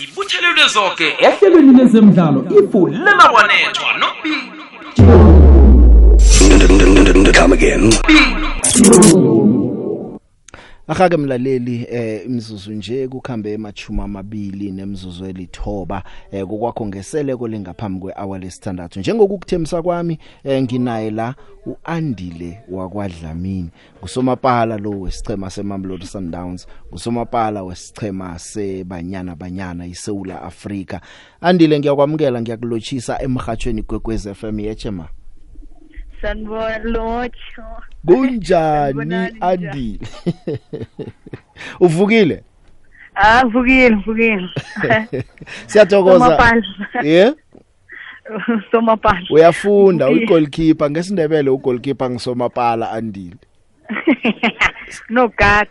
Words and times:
zibuthelelwe 0.00 0.64
zonke 0.74 1.06
ehlelweni 1.26 1.72
lezemidlalo 1.78 2.40
ifu 2.58 2.86
lemabwanethwa 2.86 3.90
nobili 4.00 4.50
Come 7.40 7.52
again. 7.54 7.90
Akake 10.90 11.16
mlaleli 11.16 11.86
eh 11.90 12.26
imizuzu 12.26 12.72
nje 12.72 13.08
kukhambe 13.08 13.52
emachuma 13.52 14.04
amabili 14.04 14.70
nemzuzu 14.70 15.24
elithoba 15.24 16.02
eh 16.32 16.46
kokwakho 16.46 16.86
ngeseleko 16.86 17.48
lengaphambi 17.48 18.00
kwehour 18.00 18.38
lesithandathu. 18.38 19.00
Njengokukuthemisa 19.00 19.82
kwami 19.82 20.18
eh 20.44 20.62
nginaye 20.62 21.10
la 21.10 21.34
uandile 21.66 22.60
wakwadlamini. 22.70 23.70
Ngusomapala 23.98 24.76
lo 24.78 24.90
wesichema 24.90 25.50
seMamelodi 25.50 26.06
Sundowns. 26.06 26.66
Ngusomapala 26.88 27.62
wesichema 27.62 28.38
sebanyana 28.38 29.36
banyana 29.36 29.86
iSouth 29.86 30.30
Africa 30.30 31.00
andile 31.40 31.78
ngiyakwamukela 31.78 32.40
ngiyakulochisa 32.42 33.22
emhathweni 33.22 33.82
kwekwez 33.82 34.28
FM 34.32 34.60
yechema. 34.60 35.08
Sanibona 36.22 37.30
kunjani 38.06 39.36
andile? 39.40 39.98
Uvukile? 41.80 42.42
Ah, 43.14 43.44
vukile, 43.44 43.94
vukile. 43.94 44.48
siyathokoza. 45.66 46.54
Yeah 47.02 47.34
Somapala. 48.70 49.26
uyafunda 49.30 50.08
uyigoalkeeper. 50.08 50.90
Ngesindebele 50.90 51.50
ugoalkeeper 51.50 52.10
ngisomapala 52.10 52.90
andile. 52.90 53.36
No 55.08 55.28
God. 55.28 55.68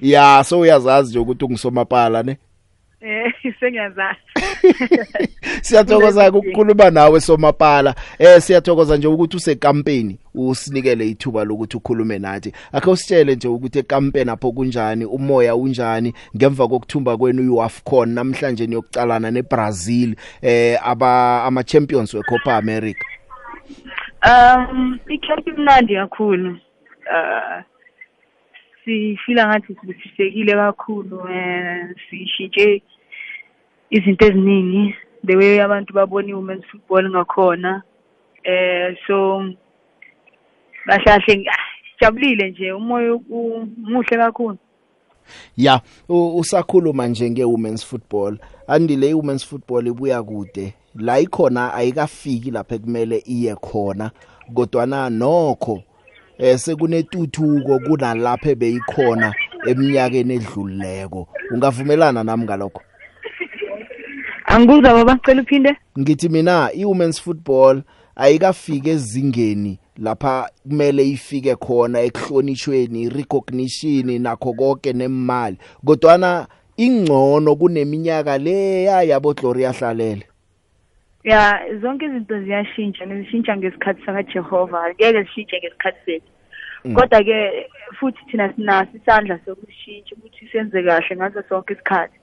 ya 0.00 0.44
so 0.44 0.60
uyazazi 0.60 1.10
nje 1.10 1.18
ukuthi 1.18 1.44
ungisomapala 1.44 2.22
ne? 2.22 2.36
Eh, 3.00 3.32
sengiyazazi. 3.60 4.18
siyathokoza 5.62 6.32
ukukhuluma 6.32 6.90
nawe 6.90 7.20
somapala 7.20 7.94
eh 8.18 8.40
siyathokoza 8.40 8.96
nje 8.96 9.08
ukuthi 9.08 9.36
usekampeni 9.36 10.18
usinikele 10.34 11.08
ithuba 11.08 11.44
lokuthi 11.44 11.76
ukhulume 11.76 12.18
nathi 12.18 12.52
akhe 12.72 12.90
usitshele 12.90 13.34
nje 13.34 13.48
ukuthi 13.48 13.78
ekampeni 13.78 14.30
apho 14.30 14.52
kunjani 14.52 15.04
umoya 15.04 15.56
unjani 15.56 16.14
ngemva 16.36 16.68
kokuthumba 16.68 17.16
kwenu 17.16 17.54
uAfcon 17.54 18.08
namhlanje 18.08 18.66
niyokucalana 18.66 19.30
neBrazil 19.30 20.14
eh 20.42 20.88
aba 20.88 21.44
ama 21.44 21.64
champions 21.64 22.14
weCopa 22.14 22.56
America 22.56 23.04
Um, 24.22 24.98
ikhamp 25.08 25.48
imnandi 25.48 25.94
kakhulu. 25.94 26.50
Uh 26.50 27.62
sifila 28.84 29.46
ngathi 29.46 29.76
sibusisekile 29.80 30.52
kakhulu 30.52 31.28
eh 31.30 31.88
sishintshe 32.10 32.82
izinto 33.90 34.26
eziningi 34.26 34.94
the 35.26 35.36
way 35.36 35.60
abantu 35.62 35.92
babona 35.94 36.36
women's 36.36 36.64
football 36.70 37.10
ngakhona 37.10 37.82
eh 38.44 38.96
so 39.06 39.44
kahlahle 40.86 41.44
jabulile 42.00 42.50
nje 42.50 42.72
umoya 42.72 43.14
u- 43.14 43.66
muhle 43.76 44.16
kakhulu. 44.16 44.58
Ya 45.56 45.80
usakhuluma 46.08 47.06
nje 47.08 47.30
ngewomen's 47.30 47.86
football. 47.86 48.38
Andile 48.66 49.10
iwomen's 49.10 49.46
football 49.46 49.86
ibuya 49.86 50.22
kude. 50.22 50.74
La 50.94 51.20
ikhona 51.20 51.74
ayikafiki 51.74 52.50
lapha 52.50 52.78
kumele 52.78 53.22
iye 53.26 53.54
khona 53.54 54.10
kodwa 54.54 54.86
na 54.86 55.10
nokho 55.10 55.82
eh 56.38 56.58
sekunetuthuko 56.58 57.78
kunalapha 57.78 58.54
beyikhona 58.54 59.34
eminyakeni 59.66 60.34
edlulileko. 60.34 61.28
Ungavumelana 61.50 62.24
nami 62.24 62.44
ngalokho? 62.44 62.82
Angikuzwa 64.50 64.94
baba 64.94 65.18
cela 65.24 65.42
uphinde. 65.42 65.76
Ngithi 65.98 66.28
mina 66.28 66.70
iwomen's 66.74 67.20
football 67.22 67.82
ayikafike 68.16 68.90
ezingeni 68.90 69.78
lapha 69.98 70.50
kumele 70.68 71.08
ifike 71.08 71.54
khona 71.56 72.00
ekuhlonishweni 72.00 73.08
recognition 73.08 74.22
nakho 74.22 74.52
konke 74.52 74.92
nemali 74.92 75.56
kodwa 75.84 76.46
ingcono 76.76 77.56
kuneminyaka 77.56 78.38
le 78.38 78.84
yabo 78.84 79.34
Gloria 79.34 79.72
Hlalele. 79.72 80.26
Ya 81.24 81.60
zonke 81.80 82.04
izinto 82.06 82.42
ziyashintsha 82.42 83.06
nezishintsha 83.06 83.56
ngesikhathi 83.56 84.02
sakaJehova. 84.06 84.94
Ngeke 84.94 85.22
zishintshe 85.22 85.58
ngesikhathi 85.58 86.00
sethu. 86.06 86.30
Kodwa 86.94 87.22
ke 87.24 87.68
futhi 87.98 88.24
thina 88.30 88.52
sinaso 88.54 88.90
isandla 88.96 89.38
sokushintsha 89.44 90.16
ukuthi 90.16 90.48
senze 90.52 90.82
kahle 90.82 91.16
ngaso 91.16 91.42
sonke 91.48 91.72
isikhathi. 91.74 92.19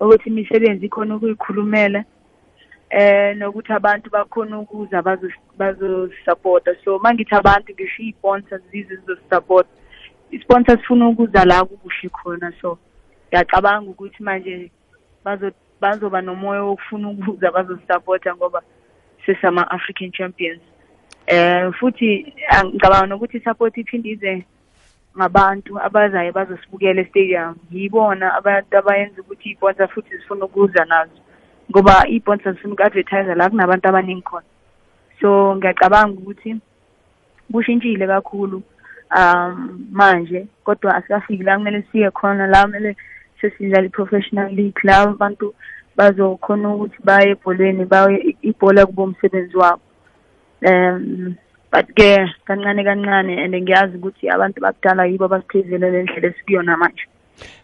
Ukuthi 0.00 0.28
imisebenzi 0.28 0.86
ikhona 0.86 1.16
ukuyikhulumela 1.16 2.04
eh 2.90 3.36
nokuthi 3.36 3.72
abantu 3.72 4.10
bakhona 4.10 4.58
ukuza 4.58 5.02
bazo 5.02 5.28
bazosupporta. 5.58 6.74
So 6.84 6.98
mangithi 6.98 7.34
abantu 7.34 7.72
ngisho 7.72 8.02
i-sponsors 8.02 8.62
zize 8.70 8.96
zizosupporta. 8.96 9.70
I-sponsors 10.30 10.80
sifuna 10.80 11.08
ukuza 11.08 11.44
la 11.44 11.64
kukuhle 11.64 12.08
khona. 12.08 12.52
So 12.60 12.78
ngiyacabanga 13.28 13.90
ukuthi 13.90 14.22
manje 14.22 14.70
bazo 15.24 15.50
bazoba 15.80 16.22
nomoya 16.22 16.62
wokufuna 16.62 17.08
ukuza 17.08 17.50
bazosupporta 17.50 18.36
ngoba 18.36 18.62
sesama 19.26 19.70
African 19.70 20.12
champions. 20.12 20.60
Eh 21.26 21.72
futhi 21.72 22.32
ah, 22.48 22.64
ngicabanga 22.64 23.06
nokuthi 23.06 23.40
support 23.40 23.76
iphinde 23.76 24.10
ize 24.10 24.44
ngabantu 25.16 25.80
abazayo 25.80 26.32
bazosibukela 26.32 27.00
e-stadium. 27.02 27.54
Yibona 27.70 28.34
abantu 28.38 28.72
abayenza 28.78 29.20
ukuthi 29.20 29.50
i-sponsor 29.50 29.88
futhi 29.88 30.16
zifuna 30.16 30.44
ukuza 30.44 30.84
nazo 30.84 31.18
ngoba 31.70 32.04
i-sponsor 32.08 32.52
zifuna 32.52 32.74
uku-advertise 32.74 33.34
la 33.34 33.50
kunabantu 33.50 33.88
abaningi 33.88 34.22
khona. 34.22 34.46
So 35.20 35.56
ngiyacabanga 35.56 36.18
ukuthi 36.20 36.56
kushintshile 37.52 38.06
kakhulu 38.06 38.62
um 39.16 39.86
manje 39.92 40.46
kodwa 40.64 40.96
asikafiki 40.96 41.42
la 41.42 41.56
kumele 41.56 41.84
siye 41.92 42.10
khona 42.10 42.46
la 42.46 42.62
kumele 42.62 42.96
sesidlala 43.40 43.86
i-professional 43.86 44.52
league 44.52 44.80
la 44.82 45.00
abantu 45.00 45.54
bazokhona 45.96 46.74
ukuthi 46.74 46.98
baye 47.04 47.30
ebholweni 47.30 47.84
baye 47.84 48.36
ibhola 48.42 48.86
kuba 48.86 49.02
umsebenzi 49.02 49.56
wabo. 49.56 49.82
Um 50.62 51.34
but 51.76 51.86
ke 51.94 52.24
kancane 52.48 52.84
kancane 52.84 53.36
and 53.44 53.54
ngiyazi 53.54 53.96
ukuthi 53.96 54.30
abantu 54.30 54.60
bakudala 54.60 55.06
yibo 55.06 55.24
abasiphezele 55.24 55.90
le 55.90 56.02
ndlela 56.02 56.28
esikuyona 56.28 56.76
manje. 56.76 57.04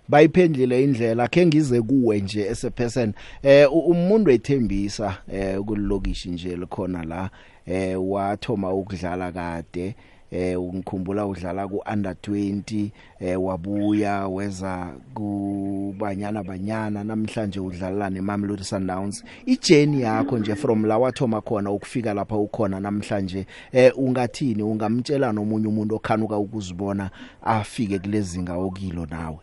Bayiphendlile 0.08 0.84
indlela 0.84 1.28
ke 1.28 1.46
ngize 1.46 1.80
kuwe 1.82 2.20
nje 2.20 2.48
as 2.50 2.64
a 2.64 2.70
person. 2.70 3.14
Eh 3.42 3.72
u- 3.72 3.78
umuntu 3.90 4.30
ethembisa 4.30 5.16
eh 5.32 5.58
kulokishi 5.60 6.30
nje 6.30 6.56
likhona 6.56 7.02
la 7.04 7.30
eh 7.66 7.96
wathoma 8.10 8.72
ukudlala 8.72 9.32
kade 9.32 9.94
eh 10.32 10.58
ngikhumbula 10.58 11.26
udlala 11.26 11.68
ku 11.68 11.82
under 11.92 12.12
20 12.12 12.90
eh 13.20 13.42
wabuya 13.44 14.28
weza 14.28 14.88
kubanyana 15.14 16.42
banyana 16.42 17.04
namhlanje 17.04 17.60
udlala 17.60 18.10
neMamelodi 18.10 18.64
Sundowns. 18.64 19.24
Ijourney 19.46 20.00
yakho 20.00 20.38
nje 20.38 20.54
from 20.54 20.84
la 20.84 20.98
wathoma 20.98 21.40
khona 21.40 21.70
ukufika 21.70 22.14
lapha 22.14 22.36
ukhona 22.36 22.80
namhlanje 22.80 23.46
eh 23.72 23.92
ungathini? 23.98 24.62
Ungamtshela 24.62 25.32
nomunye 25.32 25.66
umuntu 25.68 25.94
okhanuka 25.96 26.38
ukuzibona 26.38 27.10
afike 27.42 27.98
kulezinga 27.98 28.54
okilo 28.54 29.06
nawe? 29.10 29.38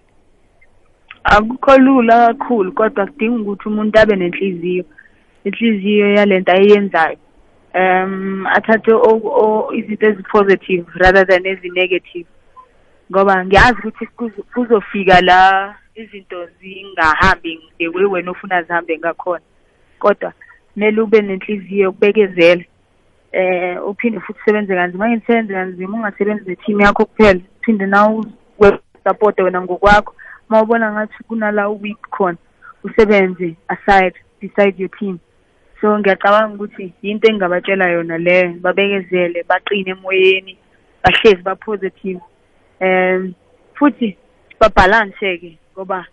Akukho 1.24 1.78
lula 1.78 2.28
kakhulu 2.28 2.72
kodwa 2.72 3.06
kudinga 3.06 3.42
ukuthi 3.42 3.70
umuntu 3.70 4.00
abe 4.00 4.16
nenhliziyo. 4.16 4.86
Inhliziyo 5.44 6.14
yalento 6.14 6.52
ayenzayo 6.52 7.18
um 7.76 8.48
athathe 8.48 8.94
o- 8.94 9.22
o- 9.24 9.74
izinto 9.74 10.06
ezi-positive 10.08 10.86
rather 10.96 11.28
than 11.28 11.46
ezi-negative. 11.46 12.26
Ngoba 13.12 13.46
ngiyazi 13.46 13.78
ukuthi 13.80 14.06
kuzo- 14.06 14.44
kuzofika 14.54 15.22
la 15.22 15.76
izinto 15.96 16.48
zingahambi 16.62 17.60
the 17.78 17.88
way 17.88 18.06
wena 18.06 18.32
ufuna 18.32 18.64
zihambe 18.64 18.98
ngakhona. 18.98 19.44
Kodwa 20.00 20.34
kumele 20.74 21.02
ube 21.02 21.22
nenhliziyo 21.22 21.84
yokubekezela 21.84 22.64
eh 23.32 23.88
uphinde 23.88 24.20
futhi 24.20 24.40
usebenze 24.42 24.76
kanzima. 24.76 25.10
Ngisebenze 25.10 25.54
kanzima 25.54 25.98
ungasebenzi 25.98 26.50
ne-team 26.50 26.82
yakho 26.82 27.06
kuphela. 27.06 27.40
Phinde 27.62 27.86
nawe 27.86 28.24
support 29.04 29.40
wena 29.40 29.62
ngokwakho. 29.62 30.16
Mawubona 30.50 30.92
ngathi 30.92 31.24
kunala 31.28 31.70
weak 31.70 32.02
khona 32.10 32.38
usebenze 32.84 33.56
aside 33.68 34.14
beside 34.42 34.80
your 34.80 34.90
team. 35.00 35.20
So 35.82 36.00
ngiyacabanga 36.00 36.56
ukuthi 36.56 36.94
yinto 37.02 37.28
engingabatshela 37.28 37.90
yona 37.90 38.18
leyo 38.18 38.54
babekezele 38.64 39.44
baqine 39.44 39.92
emoyeni 39.92 40.58
bahlezi 41.04 41.44
ba-positive. 41.44 42.22
Um 42.82 43.34
futhi 43.76 44.18
babhalanse 44.60 45.38
ke 45.38 45.58
ngoba 45.74 46.06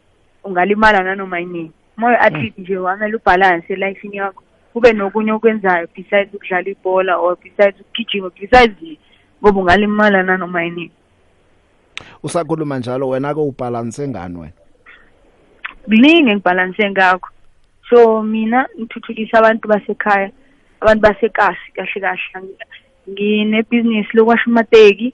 ungalimala 0.45 1.03
nanoma 1.03 1.39
yinini 1.41 1.73
moyo 1.97 2.17
athlete 2.23 2.61
nje 2.61 2.77
wamele 2.77 3.17
ubhalanse 3.17 3.73
elifini 3.73 4.17
yakho 4.17 4.43
kube 4.73 4.93
nokunye 4.93 5.33
okwenzayo 5.33 5.89
besides 5.95 6.35
ukudlala 6.35 6.69
ibhola 6.71 7.17
or 7.19 7.37
besides 7.43 7.81
ukugijima 7.81 8.31
besides 8.31 8.99
ngoba 9.43 9.61
ungalimala 9.61 10.23
nanoma 10.23 10.63
yinini 10.63 10.93
usakhuluma 12.23 12.79
njalo 12.79 13.09
wena 13.09 13.35
ke 13.35 13.41
ubalance 13.41 14.09
ngani 14.09 14.39
wena? 14.39 14.53
Kuningi 15.85 16.31
engibhalanse 16.31 16.91
ngakho. 16.91 17.29
So 17.91 18.23
mina 18.23 18.67
ngithuthukisa 18.79 19.39
abantu 19.39 19.69
basekhaya 19.69 20.31
abantu 20.81 21.03
basekasi 21.03 21.73
kahle 21.75 22.01
kahle 22.01 22.49
nginebhizinisi 23.11 24.17
lokwasha 24.17 24.45
amateki 24.47 25.13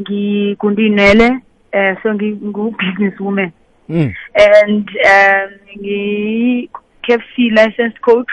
ngigundinwele 0.00 1.38
eh 1.72 1.96
so 2.02 2.14
ngingu-business 2.14 3.20
woman 3.20 3.50
Mm. 3.88 4.12
and 4.34 4.88
um 4.88 5.50
ngi-KFC 5.78 7.36
licensed 7.50 8.00
coach 8.00 8.28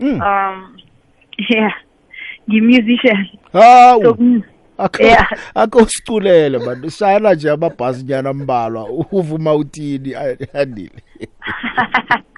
Mm. 0.00 0.20
um 0.20 0.76
yeah 1.48 1.72
ngi-musician 2.48 3.26
so 3.52 3.58
Hawu. 3.60 4.16
mm, 4.18 4.42
Akho 4.78 5.02
Yeah. 5.02 5.28
akho 5.54 5.86
siculele 5.88 6.58
man. 6.58 6.90
Shayela 6.90 7.34
nje 7.34 7.50
amabhasi 7.50 8.04
nyana 8.04 8.32
mbalwa. 8.32 8.84
Uvuma 9.12 9.54
uthini 9.54 10.14
andile. 10.54 10.90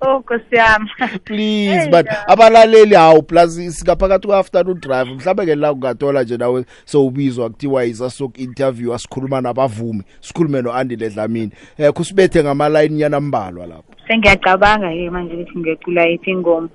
oh 0.00 0.18
nkosi 0.18 0.56
yami 0.56 0.90
Please 1.24 1.80
Hey, 1.84 1.90
but 1.90 2.06
no. 2.06 2.12
abalaleli 2.28 2.94
hawu 2.94 3.22
plus 3.22 3.54
singaphakathi 3.56 4.26
ku 4.28 4.34
afternoon 4.34 4.80
drive 4.80 5.10
mhlawumbe 5.14 5.46
ke 5.46 5.54
la 5.54 5.72
ungathola 5.72 6.22
nje 6.22 6.36
nawe 6.36 6.64
sowubizwa 6.84 7.50
kuthiwa 7.50 7.84
isa 7.84 8.10
sok 8.10 8.38
interview 8.38 8.94
asikhuluma 8.94 9.40
nabavumi 9.40 10.02
sikhulume 10.20 10.62
no 10.62 10.72
Andile 10.72 11.10
Dlamini 11.10 11.52
eh 11.78 11.92
kusibethe 11.92 12.42
ngama 12.42 12.68
line 12.68 12.94
nyana 12.96 13.20
mbalwa 13.20 13.66
lapho. 13.66 13.84
Sengiyacabanga 14.08 14.90
ke 14.92 15.10
manje 15.10 15.34
ukuthi 15.34 15.58
ngiyacula 15.58 16.04
yiphi 16.06 16.30
ingoma. 16.30 16.68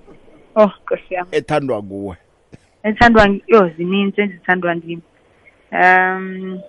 Oh 0.55 0.71
nkosi 0.83 1.13
yami. 1.13 1.29
Ethandwa 1.31 1.81
kuwe 1.81 2.15
ethandwa 2.83 3.25
ng- 3.27 3.41
yo 3.47 3.69
zininzi 3.77 4.21
ezithandwa 4.21 4.75
ndimi 4.75 5.01
um 5.71 6.59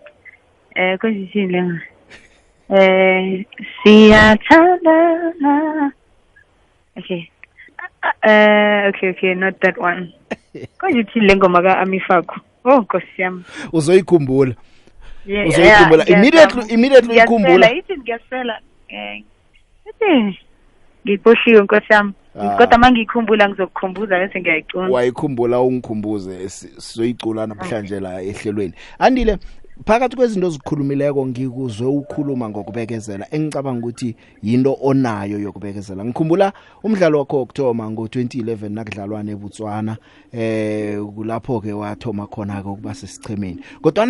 eh 0.75 0.99
kwezithini 0.99 1.52
lenga 1.52 1.81
eh 2.70 3.44
siyathandana 3.82 5.93
okay. 6.99 7.29
Eh 8.23 8.89
okay 8.89 9.11
okay 9.11 9.35
not 9.35 9.61
that 9.61 9.79
one. 9.79 10.13
Kwezithini 10.81 11.27
le 11.27 11.37
ngoma 11.37 11.63
ka 11.63 11.79
Amifako 11.79 12.41
oh 12.65 12.81
nkosi 12.81 13.07
yami. 13.23 13.43
Uzoyikhumbula. 13.73 14.55
Yeah, 15.27 15.49
Uzoyikhumbula. 15.49 16.05
yeah, 16.09 16.21
Immediately- 16.21 16.55
ngiyazama. 16.55 16.73
immediately 16.75 17.11
uyikhumbula. 17.17 17.67
Ngiyasela, 17.69 17.79
ithi 17.79 18.01
ngiyasela 18.01 18.61
eh 18.89 19.23
ithi 19.91 20.39
ngikhohliwe 21.07 21.63
nkosi 21.63 21.93
yami. 21.93 22.13
Ah. 22.41 22.57
kodwa 22.57 22.79
mangiyikhumbula 22.79 23.49
ngizokukhumbuza 23.49 24.19
bese 24.19 24.41
ngiyayicuna 24.41 24.89
wayikhumbula 24.89 25.61
ungikhumbuze 25.61 26.49
si- 26.49 26.81
sizoyicula 26.81 27.47
namhlanje 27.47 28.01
la 28.01 28.23
ehlelweni. 28.23 28.75
Andile 28.99 29.39
phakathi 29.84 30.17
kwezinto 30.17 30.46
ozikhulumileko 30.46 31.26
ngikuzwe 31.26 31.87
ukhuluma 31.87 32.49
ngokubekezela 32.49 33.26
engicabanga 33.31 33.87
ukuthi 33.87 34.17
yinto 34.43 34.78
onayo 34.82 35.38
yokubekezela. 35.38 36.05
Ngikhumbula 36.05 36.52
umdlalo 36.82 37.19
wakho 37.19 37.37
wokuthoma 37.37 37.84
ngo2011 37.90 38.69
nakudlalwana 38.69 39.31
eBotswana 39.32 39.96
eh 40.32 40.99
kulapho 41.14 41.61
ke 41.61 41.73
wathoma 41.73 42.26
khona 42.26 42.62
ke 42.62 42.69
ukuba 42.69 42.94
sesichemeni 42.94 43.61
kodwa 43.82 44.06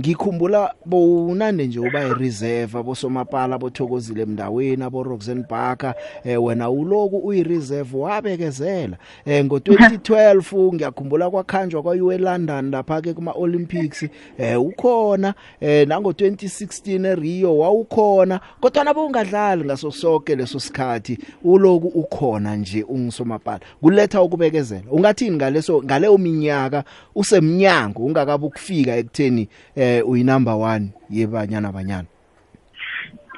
ngikhumbula 0.00 0.74
bowunande 0.84 1.66
nje 1.66 1.80
uba 1.80 2.04
ireserve 2.04 2.78
abosomapala 2.78 3.58
bothokozile 3.58 4.22
emndaweni 4.22 4.82
abo 4.82 5.02
Roxanne 5.02 5.44
Barker 5.50 5.94
eh 6.24 6.44
wena 6.44 6.70
uloku 6.70 7.16
uyireserve 7.18 7.98
wabekezela. 7.98 8.96
Eh 9.26 9.44
ngo2012 9.44 10.74
ngiyakhumbula 10.74 11.30
kwakhanjwa 11.30 11.82
kwa 11.82 11.94
UA 11.94 12.18
London 12.18 12.70
lapha 12.70 13.00
ke 13.00 13.14
kuma 13.14 13.32
Olympics 13.32 14.06
eh 14.38 14.60
ukhona. 14.62 15.34
Eh 15.60 15.88
nango 15.88 16.10
2016 16.10 17.06
eRio 17.06 17.58
wawukhona. 17.58 18.40
Kodwa 18.60 18.84
nabo 18.84 19.06
ungadlali 19.06 19.64
ngaso 19.64 19.90
sonke 19.90 20.36
leso 20.36 20.60
sikhathi 20.60 21.18
uloku 21.44 21.88
ukhona 21.88 22.56
nje 22.56 22.82
ungisomapala 22.82 23.60
kuletha 23.80 24.22
ukubekezela. 24.22 24.84
Ungathini 24.90 25.36
ngaleso 25.36 25.82
ngaleyo 25.82 26.18
minyaka? 26.18 26.84
Usemnyango 27.14 28.02
ungakabe 28.02 28.46
ukufika 28.46 28.96
ekutheni 28.96 29.48
eh 29.76 29.83
uyi 30.06 30.24
number 30.24 30.52
1 30.54 30.88
yebanyana 31.10 31.72
banyana? 31.72 32.06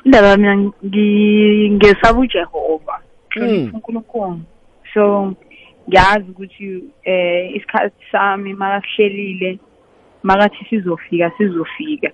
Indaba 0.04 0.36
mina 0.36 0.56
ngi- 0.56 1.70
ngesaba 1.70 2.18
uJehova 2.20 3.00
Mm. 3.36 3.42
hlonipha 3.42 3.76
uNkulunkulu 3.76 4.40
so 4.94 5.34
ngiyazi 5.88 6.30
ukuthi 6.30 6.84
eh 7.04 7.56
isikhathi 7.56 8.04
sami 8.12 8.54
makasihlelile 8.54 9.58
makathi 10.22 10.66
sizofika 10.70 11.30
sizofika. 11.38 12.10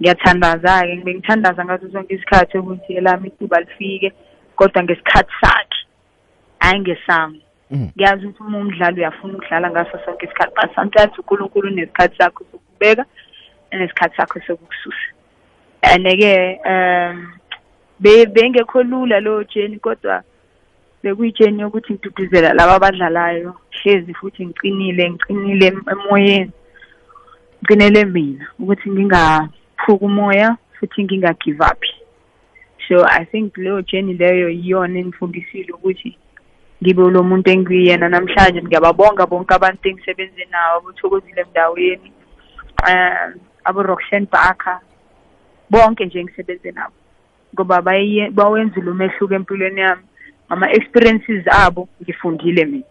Ngiyathandaza 0.00 0.82
ke 0.86 0.96
ngibe 0.96 1.14
ngithandaza 1.14 1.64
ngaso 1.64 1.90
sonke 1.92 2.14
isikhathi 2.14 2.58
ukuthi 2.58 2.92
elami 2.94 3.28
ithuba 3.28 3.60
lifike 3.60 4.12
kodwa 4.56 4.82
ngesikhathi 4.82 5.32
sakhe 5.40 5.78
hayi 6.58 6.80
ngesami. 6.80 7.40
Mhm. 7.70 7.88
ngiyazi 7.96 8.26
ukuthi 8.26 8.42
uma 8.42 8.58
umdlali 8.58 9.00
uyafuna 9.00 9.34
ukudlala 9.34 9.70
ngaso 9.70 9.98
sonke 10.04 10.26
isikhathi 10.26 10.54
but 10.54 10.74
sometimes 10.74 11.18
uNkulunkulu 11.18 11.68
unesikhathi 11.68 12.16
sakho 12.18 12.44
sokubeka 12.52 13.04
nesikhathi 13.78 14.16
sakho 14.16 14.40
sokukususa 14.46 15.08
and-ke 15.82 16.60
um 16.66 17.32
be- 18.00 18.26
bengekho 18.26 18.82
lula 18.82 19.20
lo 19.20 19.44
jeni 19.44 19.78
kodwa 19.78 20.22
bekuyijeni 21.02 21.62
yokuthi 21.62 21.92
ngiduduzela 21.92 22.54
laba 22.54 22.74
abadlalayo 22.74 23.54
hlezi 23.70 24.14
futhi 24.14 24.46
ngiqinile 24.46 25.04
em- 25.04 25.84
emoyeni 25.92 26.52
ngiqinele 27.60 28.04
mina 28.04 28.46
ukuthi 28.58 28.90
ngingaphuki 28.90 30.04
umoya 30.04 30.56
futhi 30.78 31.04
nginga-give 31.04 31.60
up. 31.60 31.82
So 32.88 33.04
i 33.04 33.24
think 33.24 33.56
leyo 33.56 33.82
jeni 33.82 34.14
leyo 34.14 34.48
yiyona 34.48 34.98
engifundisile 34.98 35.72
ukuthi 35.72 36.18
ngibe 36.82 37.10
lo 37.10 37.22
muntu 37.22 37.50
engiyena 37.50 38.08
namhlanje. 38.08 38.62
Ngiyababonga 38.62 39.26
bonke 39.26 39.54
abantu 39.54 39.88
engisebenze 39.88 40.44
nabo 40.50 40.76
abothokozile 40.76 41.40
emndaweni 41.40 42.12
um 42.88 43.40
abo-roxan 43.64 44.26
barker. 44.32 44.80
Bonke 45.70 46.06
nje 46.06 46.20
engisebenze 46.20 46.70
nabo 46.70 46.94
ngoba 47.54 47.82
baye- 47.82 48.30
bawenzile 48.30 48.90
umehluko 48.90 49.34
empilweni 49.34 49.80
yami. 49.80 50.02
Ngama-experiences 50.48 51.44
abo 51.48 51.88
ngifundile 52.02 52.64
mina. 52.64 52.84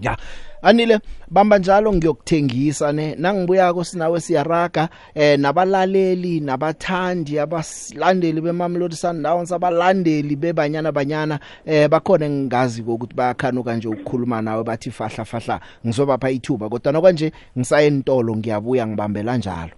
Ya 0.00 0.16
anile 0.62 0.98
bamba 1.30 1.58
njalo 1.58 1.92
ngiyokuthengisa 1.92 2.92
ne 2.92 3.14
nangibuya 3.18 3.84
sinawe 3.84 4.20
siyaraga 4.20 4.88
eh 5.14 5.38
nabalaleli 5.38 6.40
nabathandi 6.40 7.38
abasilandeli 7.38 8.40
beMamelodi 8.40 8.96
Sundowns 8.96 9.52
abalandeli 9.52 10.36
bebanyana 10.36 10.92
banyana 10.92 11.38
eh 11.66 11.88
bakhona 11.88 12.26
engingazi 12.26 12.82
ukuthi 12.82 13.14
bayakhanuka 13.14 13.76
nje 13.76 13.88
ukukhuluma 13.88 14.42
nawe 14.42 14.64
bathi 14.64 14.90
fahla 14.90 15.24
fahla 15.24 15.60
ngizobapha 15.86 16.30
ithuba. 16.30 16.68
Kodwa 16.68 16.92
nokwanje 16.92 17.32
ngisaye 17.58 17.86
entolo 17.86 18.36
ngiyabuya 18.36 18.86
ngibambela 18.86 19.36
njalo. 19.36 19.72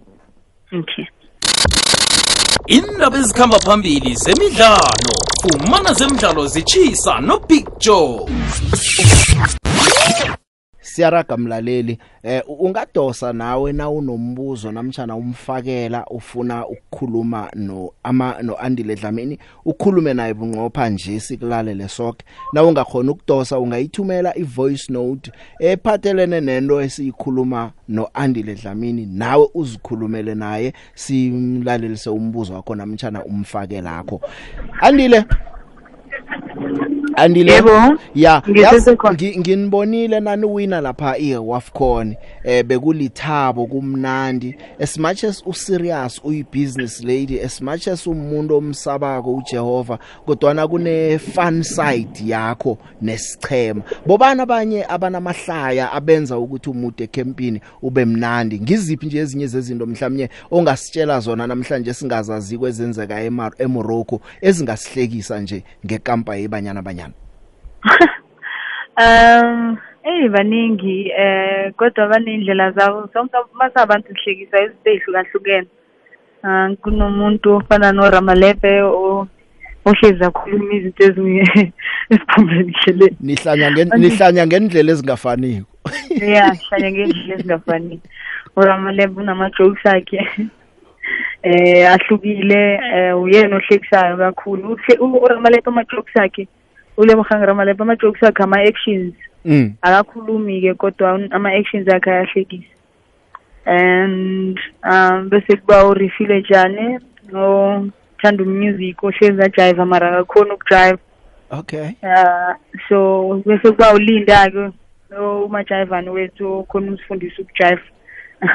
Okay. 0.73 1.07
Indaba 2.67 3.19
ezikhamba 3.19 3.59
phambili 3.59 4.17
zemidlalo 4.17 5.15
fumana 5.43 5.95
zemidlalo 5.95 6.47
zitshisa 6.47 7.21
no-big 7.21 7.67
joe. 7.79 8.27
Siyaraga 10.83 11.37
mlaleli. 11.37 11.99
Eh 12.23 12.43
u- 12.49 12.53
ungadosa 12.67 13.33
nawe 13.33 13.73
na 13.73 13.91
unombuzo 13.91 14.73
namtjana 14.73 15.17
umfakela 15.17 16.07
ufuna 16.07 16.67
ukukhuluma 16.67 17.51
no 17.57 17.91
ama 18.03 18.37
no 18.43 18.57
Andile 18.61 18.95
Dlamini 18.97 19.39
ukhulume 19.65 20.15
naye 20.15 20.35
bunqopha 20.35 20.89
nje 20.89 21.21
sikulalele 21.21 21.89
sonke 21.89 22.25
na 22.53 22.63
ungakhona 22.65 23.13
ukudosa 23.13 23.59
ungayithumela 23.59 24.39
ivoice 24.39 24.93
note 24.93 25.33
ephathelene 25.61 26.41
nento 26.41 26.81
esiyikhuluma 26.83 27.73
no 27.89 28.09
Andile 28.15 28.55
Dlamini 28.55 29.07
nawe 29.07 29.49
uzikhulumele 29.55 30.35
naye 30.35 30.73
simlalelise 30.95 32.11
umbuzo 32.11 32.55
wakho 32.55 32.75
namtjana 32.75 33.25
umfake 33.25 33.81
lakho 33.81 34.21
Andile 34.81 35.25
Andile 37.17 37.53
Yebo. 37.53 37.99
ya. 38.15 38.43
Nginibonile 39.39 40.21
nani 40.21 40.47
wina 40.47 40.81
lapha 40.81 41.19
eWafcon 41.19 42.17
eh 42.45 42.65
bekulithabo 42.65 43.67
kumnandi. 43.67 44.57
As 44.81 44.99
much 44.99 45.25
as 45.25 45.43
userious 45.47 46.21
uyibusiness 46.25 47.05
lady 47.05 47.41
as 47.41 47.61
much 47.61 47.89
as 47.89 48.07
umuntu 48.07 48.57
omsabako 48.57 49.35
uJehova 49.35 49.99
kodwa 50.27 50.69
kune 50.69 51.19
fun 51.19 51.63
side 51.63 52.21
yakho 52.25 52.79
nesichema. 53.03 53.83
Bobana 54.07 54.43
abanye 54.43 54.85
abanamahlaya 54.89 55.93
abenza 55.93 56.39
ukuthi 56.39 56.71
umude 56.71 57.07
campini 57.07 57.61
ube 57.83 58.05
mnandi? 58.05 58.61
Ngiziphi 58.61 59.07
nje 59.07 59.19
ezinye 59.19 59.47
zezinto 59.47 59.87
mhlawumnye 59.87 60.29
ongasitshela 60.51 61.21
zona 61.21 61.47
namhlanje 61.47 61.95
singazazi 61.95 62.59
kwezenzeka 62.59 63.21
eMorocco 63.59 64.21
ezingasihlekisa 64.41 65.41
nje 65.41 65.65
ngekampa 65.87 66.37
yebanyana 66.37 66.83
banyana? 66.83 67.12
um 69.03 69.77
eyi 70.05 70.29
baningi 70.29 71.11
eh 71.19 71.73
kodwa 71.77 72.09
baney'ndlela 72.09 72.71
zabo 72.73 73.09
sonke 73.13 73.37
masabantu 73.55 74.09
sihlekisa 74.17 74.65
izinto 74.65 74.91
ey'hlukahlukene 74.91 75.67
um 76.45 76.77
kunomuntu 76.77 77.57
ofana 77.57 77.93
noRamalepe 77.93 78.83
o- 78.83 79.27
ohlezi 79.85 80.25
akhuluma 80.25 80.75
izinto 80.75 81.05
ezinge- 81.05 81.73
esiphumbeni 82.11 82.75
sheleni 82.85 83.17
nihlanya 83.21 83.71
ngen- 83.71 83.99
nihlanya 83.99 84.47
ngendlela 84.47 84.93
ezingafaniko. 84.93 85.67
Ya 86.35 86.55
hlanye 86.55 86.91
ngendlela 86.93 87.35
ezingafani 87.35 88.01
uramalebe 88.57 89.21
unama-jokes 89.21 89.87
akhe. 89.87 90.21
Eh 91.43 91.91
ahlukile. 91.91 92.81
Eh 92.95 93.19
uyena 93.23 93.57
ohlekisayo 93.57 94.17
kakhulu. 94.17 94.75
Uhle- 94.75 94.99
u- 95.01 95.23
uramalebe 95.25 95.63
ama-jokes 95.67 96.17
akhe 96.17 96.49
ulemohanga 97.03 97.47
ramalebe 97.47 97.83
ama-jokes 97.83 98.23
akhe 98.23 98.43
ama-actions 98.43 99.15
mm. 99.45 99.73
akakhulumi-ke 99.83 100.75
kodwa 100.75 101.21
ama-actions 101.31 101.89
akhe 101.89 102.11
ayahlekisa. 102.11 102.73
And 103.65 104.59
um 104.83 105.29
bese 105.29 105.57
kuba 105.57 105.87
urifile 105.87 106.43
jane 106.43 107.01
othanda 107.35 108.43
umusic 108.45 109.03
ohlezi 109.03 109.43
ajive 109.43 109.85
mara 109.85 110.09
akakhoni 110.09 110.51
ukujive 110.51 110.99
okay. 111.51 111.89
Uh 112.03 112.55
so 112.89 113.43
bese 113.47 113.71
kuba 113.71 113.95
ulinda-ke 113.95 114.71
umajayivani 115.45 116.11
wethu 116.11 116.59
okhona 116.59 116.87
ukusifundisa 116.93 117.43
ukujive 117.43 117.83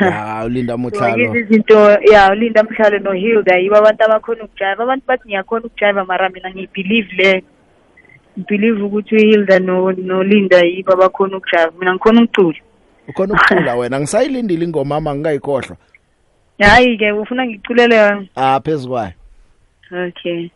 ya 0.01 0.43
ulinda 0.45 0.73
yizo 1.17 1.35
izinto 1.35 1.91
ya 1.91 2.31
ulinda 2.31 2.63
mhlalo 2.63 2.99
nohilda 2.99 3.57
yibo 3.57 3.75
abantu 3.75 4.03
abakhona 4.03 4.43
ukujive 4.43 4.83
abantu 4.83 5.05
bathi 5.07 5.27
ngiyakhona 5.27 5.65
ukujive 5.65 6.03
mara 6.03 6.29
mina 6.29 6.51
ngiyibhelieve 6.51 7.15
le. 7.15 7.43
Ngibhelieve 8.37 8.81
ukuthi 8.83 9.15
uhilda 9.15 9.59
no- 9.59 9.91
nolinda 9.91 10.61
yibo 10.61 10.93
abakhona 10.93 11.37
ukujive 11.37 11.71
mina 11.79 11.93
ngikhona 11.93 12.21
ukucula 12.21 12.59
ukhona 13.07 13.33
ukucula 13.33 13.75
wena? 13.75 13.99
Ngisayilindile 13.99 14.65
ingoma 14.65 14.95
ama 14.95 15.15
ngingayikhohlwa 15.15 15.77
hhayi-ke 16.59 17.11
ufuna 17.11 17.45
ngiculele 17.45 17.95
yona 17.95 18.25
ah 18.35 18.59
phezu 18.59 18.89
kwayo. 18.89 19.13
Okay. 20.07 20.49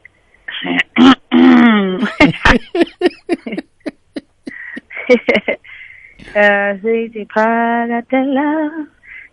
Eh 6.35 6.79
sithi 6.81 7.25
phakatela 7.25 8.71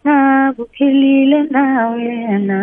ngakuphilile 0.07 1.43
nawena 1.43 2.59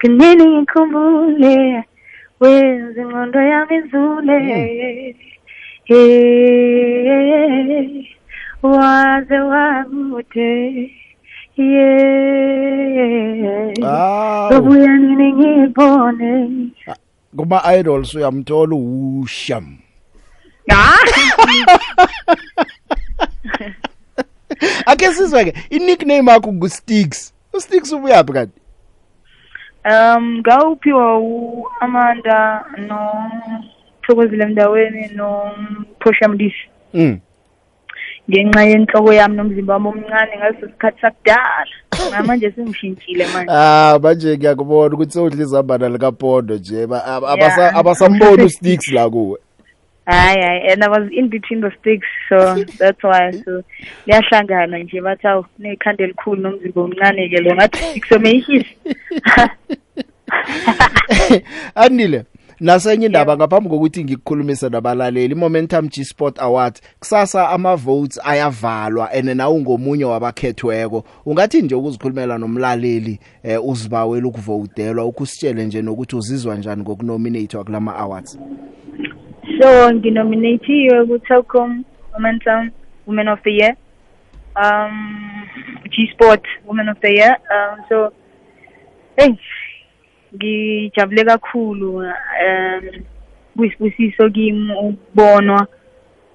kunini 0.00 0.44
ngikhumbule 0.46 1.84
wenza 2.40 3.00
ingqondo 3.02 3.40
yami 3.40 3.76
izule 3.76 4.38
hey 5.84 8.06
waze 8.62 9.38
wakude 9.38 10.90
yeah. 11.56 13.72
Aw. 13.82 14.48
Sobuya 14.50 14.96
nini 14.96 15.32
ngibone 15.32 16.68
kuma 17.36 17.62
idols 17.78 18.14
uyamthola 18.14 18.76
usham. 18.76 19.78
Ah. 20.70 20.98
Ake 24.86 25.14
sizwe 25.14 25.44
ke 25.44 25.54
i-nickname 25.70 26.32
yakho 26.32 26.52
nguSticks 26.52 27.32
uSticks 27.52 27.92
ubuyaphi 27.92 28.32
kanti? 28.32 28.60
Um 29.84 30.38
ngawuphiwa 30.38 31.18
uAmanda 31.18 32.64
no 32.88 33.12
Thokozile 34.02 34.46
Mndaweni 34.46 35.10
no 35.14 35.50
Phosha 36.00 36.28
Mdisi 36.28 36.68
mm. 36.94 37.18
Ngenxa 38.30 38.64
yenhloko 38.64 39.12
yami 39.12 39.36
nomzimba 39.36 39.74
wami 39.74 39.88
omncane 39.88 40.36
ngaleso 40.38 40.66
sikhathi 40.66 41.00
sakudala. 41.00 41.66
Ngamanje 42.08 42.50
sengishintshile 42.50 43.26
manje. 43.26 43.52
Ah 43.52 43.98
manje 44.02 44.36
ngiyakubona 44.36 44.94
ukuthi 44.94 45.12
sewudla 45.12 45.42
izambana 45.42 45.88
likapondo 45.88 46.54
nje. 46.54 46.86
Ba- 46.86 47.04
ab- 47.04 47.24
abasa- 47.24 47.60
Yeah. 47.62 47.76
abasamboni 47.76 48.42
uSticks 48.42 48.92
la 48.92 49.10
kuwe. 49.10 49.38
Hayi 50.08 50.42
hayi 50.42 50.72
and 50.72 50.84
I 50.84 50.88
was 50.88 51.10
in 51.12 51.28
between 51.28 51.60
the 51.60 51.70
sticks 51.80 52.06
so 52.28 52.64
that's 52.78 53.02
why 53.02 53.32
so 53.44 53.62
liyahlangana 54.06 54.78
nje 54.78 55.00
bathi 55.00 55.26
awu 55.26 55.44
nekhanda 55.58 56.04
elikhulu 56.04 56.42
nomzimba 56.42 56.80
omncane 56.80 57.28
ke 57.28 57.40
lo 57.40 57.54
ngathi 57.54 58.00
kusomeyishisi 58.00 58.76
andile 61.74 62.24
nasenye 62.60 63.06
indaba 63.06 63.36
ngaphambi 63.36 63.68
kokuthi 63.68 64.04
ngikukhulumise 64.04 64.68
nabalaleli 64.68 65.34
momentum 65.34 65.88
G 65.88 66.04
Sport 66.04 66.38
Awards 66.38 66.80
kusasa 67.00 67.48
ama 67.48 67.76
votes 67.76 68.20
ayavalwa 68.24 69.14
ene 69.14 69.34
nawu 69.34 69.60
ngomunye 69.60 70.04
wabakhethweko. 70.04 71.04
Ungathi 71.26 71.62
nje 71.62 71.74
ukuzikhulumela 71.74 72.38
nomlaleli 72.38 73.18
eh, 73.42 73.64
uzibawela 73.64 74.26
ukuvotelwa 74.26 75.04
ukusitshele 75.04 75.64
nje 75.64 75.82
nokuthi 75.82 76.16
uzizwa 76.16 76.56
njani 76.56 76.82
ngokunominatewa 76.82 77.64
kulama 77.64 77.96
awards 77.96 78.38
So 79.58 79.92
nginominatiwe 79.92 81.06
ku-Telkom 81.06 81.84
Momentum 82.12 82.70
Women 83.06 83.28
of 83.28 83.42
the 83.42 83.50
Year, 83.50 83.74
um, 84.54 85.48
G 85.90 86.06
Sport 86.14 86.46
Women 86.64 86.88
of 86.88 87.00
the 87.00 87.10
Year. 87.10 87.34
Um, 87.50 87.84
so, 87.88 88.12
hey, 89.16 89.34
ngijabule 90.34 91.24
kakhulu. 91.24 91.96
Um, 91.98 93.04
kuyisibusiso 93.56 94.30
kimi 94.30 94.72
ukubonwa 94.72 95.66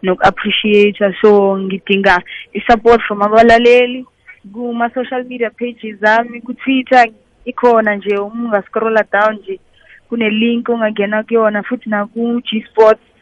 noku-appreciate 0.03 0.99
so 1.21 1.57
ngidinga 1.57 2.21
i-support 2.53 3.01
from 3.07 3.21
abalaleli 3.21 4.05
kuma-social 4.53 5.23
media 5.23 5.49
pages 5.49 6.03
ami 6.03 6.41
ku-twitter 6.41 7.07
ikhona 7.45 7.95
nje 7.95 8.17
uma 8.17 8.45
ungascrolla 8.45 9.03
down 9.11 9.35
nje 9.35 9.59
kune-link 10.09 10.69
ongangena 10.69 11.23
kuyona 11.23 11.63
futhi 11.63 11.89
naku-g 11.89 12.65
sports 12.71 13.12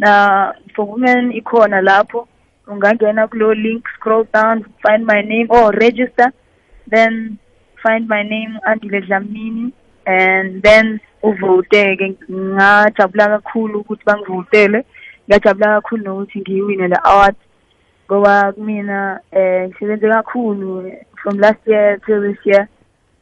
na 0.00 0.52
for 0.74 0.86
women 0.86 1.32
ikhona 1.32 1.80
lapho. 1.80 2.26
Ungangena 2.66 3.28
kulo 3.28 3.54
link 3.54 3.84
scroll 3.96 4.24
down 4.32 4.64
find 4.82 5.04
my 5.04 5.20
name 5.22 5.46
or 5.50 5.72
register 5.72 6.32
then 6.88 7.38
find 7.82 8.08
my 8.08 8.22
name 8.22 8.58
andile 8.66 9.00
dlamini 9.06 9.72
and 10.06 10.62
then 10.62 11.00
uvote-ke. 11.22 12.16
Ngajabula 12.30 13.28
kakhulu 13.28 13.80
ukuthi 13.80 14.04
bangivotele. 14.04 14.84
Ngiyajabula 15.28 15.80
kakhulu 15.80 16.04
nokuthi 16.04 16.40
ngiyiwine 16.40 16.88
le 16.88 16.96
award 17.04 17.36
ngoba 18.06 18.52
kumina 18.52 19.20
eh 19.32 19.68
ngisebenze 19.68 20.08
kakhulu 20.08 20.86
eh, 20.86 21.04
from 21.22 21.38
last 21.38 21.60
year 21.66 22.00
till 22.06 22.22
this 22.22 22.46
year. 22.46 22.68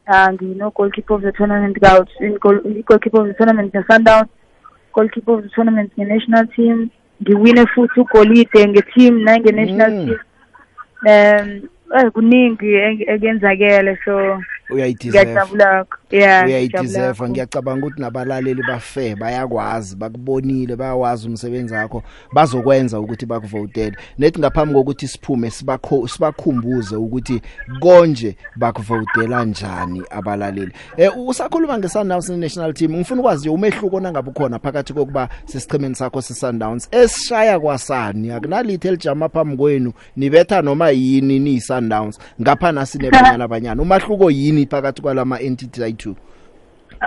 Uh, 0.07 0.29
ngino-goalkeeper 0.33 1.13
of 1.13 1.21
the 1.21 1.31
tournament 1.31 1.77
ka 1.79 2.03
i-goalkeeper 2.19 3.21
of 3.21 3.27
the 3.27 3.33
tournament 3.37 3.73
ne-sundown 3.73 4.25
goalkeeper 4.93 5.33
of 5.33 5.43
the 5.43 5.49
tournament 5.49 5.91
nge-national 5.97 6.47
team 6.55 6.89
ngiwine 7.21 7.65
futhi 7.75 7.99
ugolide 7.99 8.67
nge-team 8.67 9.23
nange-national 9.23 9.91
Mm. 9.91 10.05
team 10.05 10.19
um 11.05 11.61
eh, 11.97 12.11
kuningi 12.11 12.71
eng- 12.75 13.05
ekenzakele 13.13 13.97
so 14.05 14.41
uyayideserve. 14.69 15.31
ngiyajabula 15.31 15.85
yeah 16.11 16.45
uyayideserve. 16.45 17.29
ngiyacabanga 17.29 17.85
ukuthi 17.85 18.01
nabalaleli 18.01 18.63
bafe 18.67 19.15
bayakwazi 19.15 19.95
bakubonile 19.95 20.75
bayawazi 20.75 21.27
umsebenzi 21.27 21.73
wakho. 21.73 22.03
Bazokwenza 22.33 22.99
ukuthi 22.99 23.25
bakuvotele. 23.25 23.97
Nethi 24.17 24.39
ngaphambi 24.39 24.73
kokuthi 24.73 25.07
siphume 25.07 25.49
sibakho 25.49 26.07
sibakhumbuze 26.07 26.95
ukuthi 26.95 27.41
konje 27.79 28.35
bakuvotela 28.55 29.45
njani 29.45 30.03
abalaleli. 30.09 30.71
Eh 30.97 31.11
usakhuluma 31.27 31.77
ngeSundowns 31.77 32.29
national 32.29 32.73
team. 32.73 32.91
Ngifuna 32.95 33.21
ukwazi 33.21 33.39
nje 33.41 33.49
umehluko 33.49 33.99
nangabe 33.99 34.29
ukhona 34.29 34.59
phakathi 34.59 34.93
kokuba 34.93 35.29
sisichimeni 35.45 35.95
sakho 35.95 36.21
seSundowns. 36.21 36.87
Esishaya 36.91 37.59
kwasani? 37.59 38.31
Akunalithe 38.31 38.87
elijama 38.87 39.29
phambi 39.29 39.57
kwenu. 39.57 39.93
Nibetha 40.15 40.61
noma 40.61 40.89
yini 40.89 41.39
niyiSundowns 41.39 42.19
ngapha 42.41 42.71
nasinebanyana 42.71 43.43
abanyana 43.43 43.81
umahluko 43.81 44.31
yini 44.31 44.58
phakathi 44.65 45.01
kwalama 45.01 45.39
entities 45.39 45.83
ayi2 45.83 46.15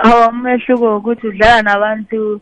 Oh 0.05 0.29
umehluko 0.29 0.97
ukuthi 0.97 1.27
udlala 1.27 1.63
nabantu 1.63 2.41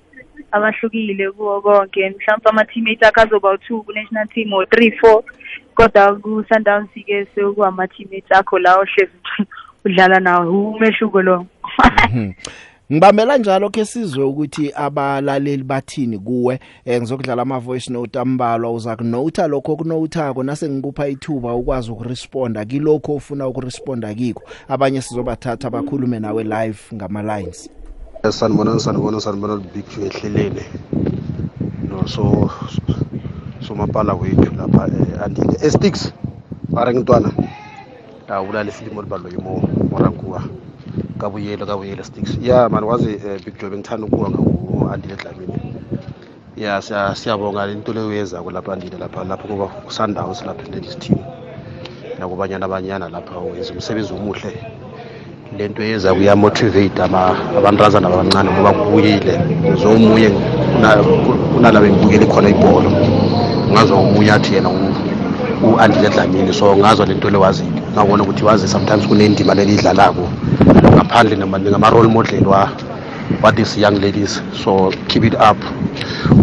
abahlukile 0.52 1.30
kuwo 1.30 1.60
konke. 1.60 2.10
Mhlawumbe 2.10 2.48
ama 2.48 2.64
teammates 2.64 3.08
akhe 3.08 3.20
azoba 3.20 3.54
u2 3.54 3.82
ku 3.84 3.92
national 3.92 4.26
team 4.28 4.52
or 4.52 4.64
3 4.64 4.92
4 5.02 5.22
kodwa 5.74 6.14
ku 6.22 6.44
Sundowns 6.48 6.90
ke 6.94 7.26
sekuama 7.34 7.88
teammates 7.88 8.30
akho 8.30 8.58
la 8.58 8.78
ohlezi 8.78 9.18
udlala 9.84 10.20
nawo. 10.20 10.70
Umehluko 10.70 11.22
lo 11.22 11.46
Ngibambela 12.92 13.38
njalo 13.38 13.70
ke 13.70 13.84
sizwe 13.84 14.24
ukuthi 14.24 14.72
abalaleli 14.74 15.62
bathini 15.62 16.18
kuwe 16.18 16.60
eh, 16.84 17.00
ngizokudlala 17.00 17.42
ama 17.42 17.58
voice 17.58 17.92
note 17.92 18.18
ambalwa 18.18 18.72
uza 18.72 18.96
kunota 18.96 19.46
lokho 19.46 19.76
kunothako 19.76 20.42
nase 20.42 20.68
ngikupha 20.68 21.08
ithuba 21.08 21.54
ukwazi 21.54 21.90
ukuresponda 21.90 22.64
kilokho 22.64 23.14
ofuna 23.14 23.48
ukuresponda 23.48 24.14
kiko 24.14 24.42
abanye 24.68 25.02
sizobathatha 25.02 25.68
abakhulume 25.68 26.20
nawe 26.20 26.44
live 26.44 26.78
ngama 26.94 27.22
lines 27.22 27.70
sanibona 28.28 28.78
sanibona 28.78 29.20
sanibona 29.20 29.56
big 29.56 29.84
show 29.90 30.04
ehleleni 30.04 30.62
no 31.88 32.08
so 32.08 32.50
so 33.66 33.74
mapala 33.74 34.14
wethu 34.14 34.54
lapha 34.56 34.86
eh, 34.86 35.22
andile. 35.24 35.56
Estix 35.62 36.12
are 36.76 36.94
ngintwana? 36.94 37.32
Awulala 38.28 38.70
isilimo 38.70 39.02
libalo 39.02 39.28
yimo 39.28 39.68
morankuwa 39.90 40.42
kabuyelo 41.18 41.66
kabuyelo 41.66 42.04
sticks. 42.04 42.38
Ya 42.42 42.68
man 42.68 42.84
wazi 42.84 43.10
eh, 43.12 43.40
big 43.44 43.58
job 43.60 43.72
ngithanda 43.72 44.06
ukuwa 44.06 44.30
ngaku 44.30 44.88
andile 44.92 45.16
dlamini. 45.16 45.74
Ya 46.56 46.78
siya- 46.82 47.14
siyabonga 47.14 47.66
into 47.72 47.92
leyo 47.92 48.12
yenzako 48.12 48.50
lapha 48.50 48.72
andile 48.72 48.98
lapha 48.98 49.24
lapha 49.24 49.48
kuba 49.48 49.66
kusundowns 49.66 50.42
lapha 50.44 50.62
ladies 50.74 50.98
team 50.98 51.18
nakubanyana 52.18 52.66
abanyana 52.66 53.08
lapha 53.08 53.38
wenza 53.38 53.72
umsebenzi 53.72 54.12
omuhle. 54.12 54.52
Lento 55.58 55.82
yeza 55.82 56.14
kuyamotivate 56.14 57.02
abantazana 57.02 58.08
abancane 58.08 58.50
ngoba 58.50 58.72
kubuyile. 58.72 59.40
Zomunye 59.76 60.30
kunalaba 61.54 61.86
engibukele 61.86 62.26
khona 62.26 62.48
ibholo. 62.48 62.90
Ngazwa 63.72 63.98
omunye 63.98 64.32
athi 64.32 64.54
yena 64.54 64.68
u-andile 65.62 66.08
dlamini. 66.10 66.52
So 66.52 66.76
ngazwa 66.76 67.06
lento 67.06 67.30
lewazile 67.30 67.82
ngabona 67.94 68.22
ukuthi 68.22 68.44
wazi 68.44 68.68
sometimes 68.68 69.06
kunendima 69.06 69.54
lelidlalako 69.54 70.28
ngaphandle 70.94 71.36
ngama-role 71.36 72.08
model 72.08 72.46
wa 72.46 72.68
what 73.42 73.56
these 73.56 73.80
young 73.80 74.00
ladies. 74.00 74.42
So 74.64 74.90
keep 75.08 75.24
it 75.24 75.34
up. 75.34 75.56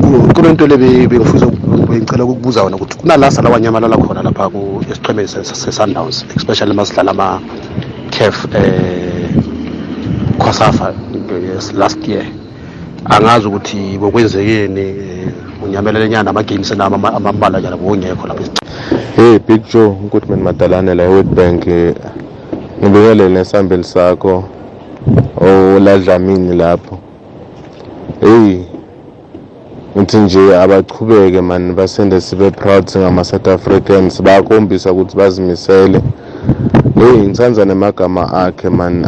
Ku- 0.02 0.34
kunento 0.34 0.68
le 0.68 0.78
be- 0.78 1.08
bengifisa 1.08 1.46
bengicela 1.90 2.24
ukukubuza 2.24 2.64
wona 2.64 2.76
ukuthi 2.76 2.98
kunala 2.98 3.32
sala 3.32 3.50
wanyamalala 3.50 3.98
khona 3.98 4.24
lapha 4.24 4.50
esiqhemeni 4.92 5.28
se- 5.28 5.44
se- 5.44 5.56
se-sundowns 5.56 6.26
especially 6.36 6.74
masidlala 6.74 7.12
ama-caf 7.12 8.46
um 8.46 9.42
khosafa 10.40 10.94
yes, 11.54 11.74
last 11.74 12.08
year. 12.08 12.26
Angazi 13.06 13.48
ukuthi 13.48 13.98
bokwenzekeni 13.98 14.96
unyamelelenyana 15.68 16.30
ama-games 16.30 16.72
nami 16.78 16.96
ama- 16.96 17.14
amambala 17.14 17.60
njalo 17.60 17.78
bongekho 17.78 18.28
lapha 18.28 18.44
Hey 19.16 19.40
Big 19.40 19.62
Joe, 19.74 19.96
Goodman 20.12 20.42
Madalane 20.42 20.96
la 20.96 21.04
eWitbank. 21.04 21.68
Ngibekele 22.82 23.30
nesambeli 23.30 23.84
sakho 23.84 24.44
oladlamini 25.42 26.56
lapho. 26.56 26.98
Hey. 28.22 28.58
Ngithi 29.98 30.18
nje 30.18 30.56
abachubeke 30.58 31.42
man 31.42 31.74
basende 31.76 32.22
sibe 32.22 32.52
proud 32.52 32.88
singama 32.88 33.24
South 33.24 33.48
Africans 33.48 34.22
bayakhombisa 34.22 34.92
ukuthi 34.92 35.18
bazimisele. 35.18 36.02
Hey 36.96 37.18
ngithanza 37.28 37.66
nemagama 37.66 38.34
akhe 38.34 38.70
man 38.70 39.06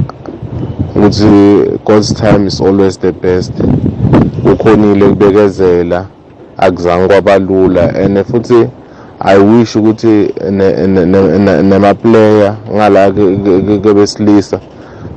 ukuthi 0.95 1.25
God's 1.85 2.13
time 2.13 2.47
is 2.47 2.61
always 2.61 2.99
the 2.99 3.11
best. 3.11 3.53
Ukhonile 4.53 5.05
ukubekezela 5.05 6.05
akuzange 6.61 7.07
kwabalula 7.07 7.83
and 7.95 8.17
futhi 8.25 8.67
I 9.21 9.37
wish 9.37 9.75
ukuthi 9.75 10.33
ne- 10.51 10.87
ne- 10.87 11.05
ne- 11.05 11.37
ne- 11.39 11.61
nema-player 11.63 12.55
ngala 12.75 13.11
ke- 13.11 13.37
ke- 13.43 13.61
ke- 13.61 13.79
ke 13.79 13.93
besilisa 13.93 14.59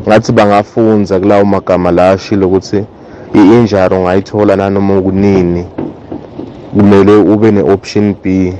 ngathi 0.08 0.32
bangafunza 0.32 1.20
kulawo 1.20 1.44
magama 1.44 1.90
la 1.90 2.10
ashilo 2.10 2.46
ukuthi 2.46 2.84
i-injury 3.34 3.94
ungayithola 3.96 4.56
nanoma 4.56 5.00
kunini 5.02 5.66
kumele 6.74 7.12
ube 7.16 7.50
ne-option 7.50 8.14
B. 8.22 8.54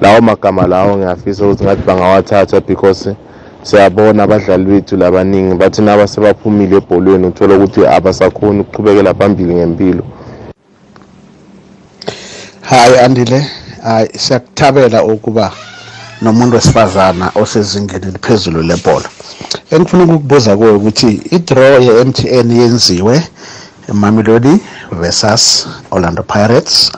Lawo 0.00 0.20
magama 0.20 0.66
lawo 0.66 0.96
ngiyafisa 0.96 1.44
ukuthi 1.44 1.64
ngathi 1.64 1.82
bangawathatha 1.86 2.60
because 2.60 3.10
siyabona 3.62 4.22
abadlali 4.22 4.64
bethu 4.64 4.96
labaningi 4.96 5.54
bathi 5.54 5.82
naba 5.82 6.06
sebaphumile 6.06 6.76
ebholweni 6.76 7.26
uthola 7.26 7.54
ukuthi 7.56 7.86
abasakhoni 7.86 8.60
ukuqhubekela 8.60 9.14
phambili 9.14 9.54
ngempilo. 9.54 10.02
Hayi 12.66 12.98
andile 12.98 13.46
hayi 13.82 14.08
siyakuthabela 14.18 15.04
ukuba 15.04 15.52
nomuntu 16.22 16.54
wesifazana 16.56 17.32
osezingeni 17.34 18.06
eliphezulu 18.06 18.62
lebhola. 18.62 19.08
Engifuna 19.70 20.04
ukukubuza 20.04 20.56
kuwe 20.56 20.70
ukuthi 20.70 21.20
i-draw 21.36 21.82
ye-mtn 21.82 22.50
yenziwe 22.50 23.22
mamelodi 23.92 24.60
versus 24.92 25.68
orlando 25.90 26.22
pirates? 26.22 26.92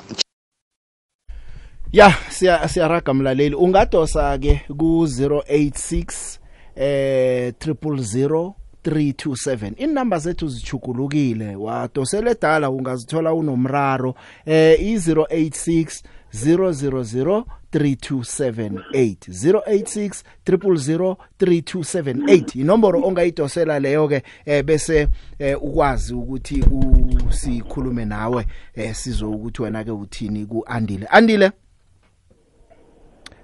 Ya 1.92 2.14
siya 2.30 2.68
siyaraga 2.68 3.14
mlaleli. 3.14 3.54
Ungadosa 3.54 4.38
ke 4.38 4.60
ku 4.78 5.06
086 5.06 6.38
eh 6.76 7.52
000 7.60 8.52
327 8.84 9.72
inamba 9.76 10.18
zethu 10.18 10.48
zichugulukile 10.48 11.56
wadosele 11.56 12.36
dala 12.42 12.70
ungazithola 12.70 13.34
unomraro 13.34 14.14
eh 14.46 14.80
i086 14.80 16.02
000 16.34 17.44
3278 17.72 19.28
086 19.28 20.22
000 20.46 21.16
3278 21.40 22.60
inomboro 22.60 23.02
ongayidosela 23.02 23.78
leyo 23.78 24.08
ke 24.08 24.22
eh 24.46 24.64
bese 24.64 25.08
eh, 25.38 25.62
ukwazi 25.62 26.14
ukuthi 26.14 26.64
usikhulume 27.28 28.04
nawe 28.04 28.46
eh 28.74 28.94
sizo 28.94 29.30
ukuthi 29.30 29.62
wena 29.62 29.84
ke 29.84 29.90
uthini 29.90 30.46
ku 30.46 30.64
Andile 30.66 31.06
Andile? 31.10 31.50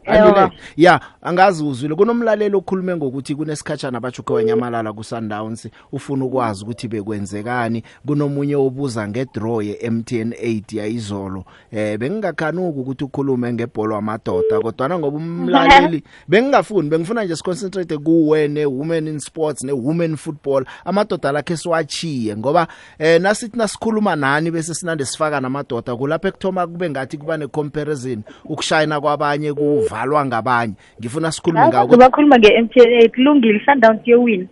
Andile 0.07 0.41
Yebo. 0.41 0.53
ya 0.77 1.01
angazi 1.23 1.65
uzwile 1.65 1.95
kunomlalelo 1.95 2.59
okhulume 2.59 2.97
ngokuthi 2.97 3.35
kunesikhatshana 3.35 4.01
bachuke 4.01 4.33
wenyamalala 4.33 4.93
ku 4.93 5.05
Sundowns 5.05 5.69
ufuna 5.93 6.25
ukwazi 6.25 6.65
ukuthi 6.65 6.89
bekwenzekani. 6.89 7.83
Kunomunye 8.07 8.57
obuza 8.57 9.09
ngedraw 9.09 9.63
ye 9.63 9.91
MTN 9.91 10.31
8 10.31 10.77
yayizolo. 10.77 11.45
Eh 11.73 11.99
bengingakhanuki 11.99 12.79
ukuthi 12.81 13.05
ukhulume 13.05 13.53
ngebhola 13.53 13.97
amadoda 13.97 14.61
kodwa 14.61 14.99
ngoba 14.99 15.17
umlaleli 15.17 16.03
bengingafuni 16.29 16.89
bengifuna 16.89 17.25
nje 17.25 17.37
siconcentrate 17.37 17.99
kuwe 17.99 18.49
ne 18.49 18.67
women 18.67 19.09
in 19.09 19.19
sports 19.19 19.65
ne 19.65 19.73
women 19.73 20.17
football. 20.17 20.65
Amadoda 20.85 21.33
lakhe 21.33 21.57
siwachiye 21.57 22.37
ngoba 22.37 22.67
eh 22.99 23.21
nasithi 23.21 23.59
nasikhuluma 23.59 24.17
nani 24.17 24.51
bese 24.51 24.75
sinande 24.75 25.05
sifaka 25.05 25.41
namadoda 25.41 25.97
kulapha 25.97 26.29
ekuthoma 26.29 26.67
kube 26.67 26.91
ngathi 26.91 27.19
kuba 27.19 27.37
ne 27.37 27.47
comparison 27.47 28.23
ukushayina 28.45 29.01
kwabanye 29.01 29.53
kuvalwa 29.95 30.27
ngabanye. 30.27 30.75
Ngifuna 31.01 31.33
sikhulume 31.33 31.69
ngako 31.69 31.97
bakhuluma 31.97 32.39
nge-mtn 32.39 32.93
eight 32.93 33.15
kulungile 33.15 33.61
sundowns 33.65 34.01
yowina 34.05 34.47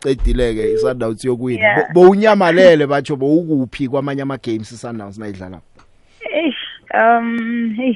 qedileke 0.00 0.72
iSundowns 0.72 1.24
yokuwina 1.24 1.60
Yeah. 1.62 1.92
Bo- 1.92 2.00
bowunyamalele 2.00 2.86
batsho 2.86 3.16
bowukuphi 3.16 3.88
kwamanye 3.88 4.22
ama 4.22 4.36
games 4.36 4.72
iSundowns 4.72 5.18
nayidlala? 5.18 5.60
Eish 6.34 6.56
um 6.94 7.74
hey 7.76 7.94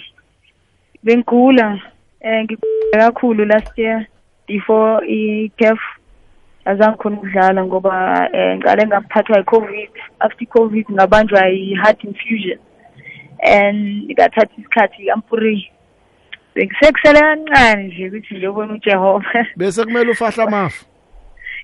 bengigula 1.03 1.81
eh 2.21 2.45
ngigula 2.45 3.11
kakhulu 3.13 3.45
last 3.45 3.79
year 3.79 4.07
before 4.49 5.07
i-caf 5.09 5.79
azange 6.65 6.97
khona 6.97 7.17
ukudlala 7.17 7.65
ngoba 7.65 8.29
eh 8.33 8.59
ngale 8.59 8.87
ngaphathwa 8.87 9.39
yi-covid 9.39 9.91
after 10.21 10.43
i-covid 10.43 10.87
ngabanjwa 10.91 11.49
i-heart 11.49 12.05
infusion. 12.05 12.59
And 13.43 14.05
ngathatha 14.11 14.53
isikhathi 14.59 15.09
I'm-free 15.11 15.71
bengisekusele 16.61 17.21
kancane 17.21 17.83
nje 17.89 18.09
ukuthi 18.09 18.35
ngiyobona 18.35 18.73
uJehova. 18.75 19.47
Bese 19.57 19.85
kumele 19.85 20.11
ufahla 20.11 20.45
amafu? 20.45 20.85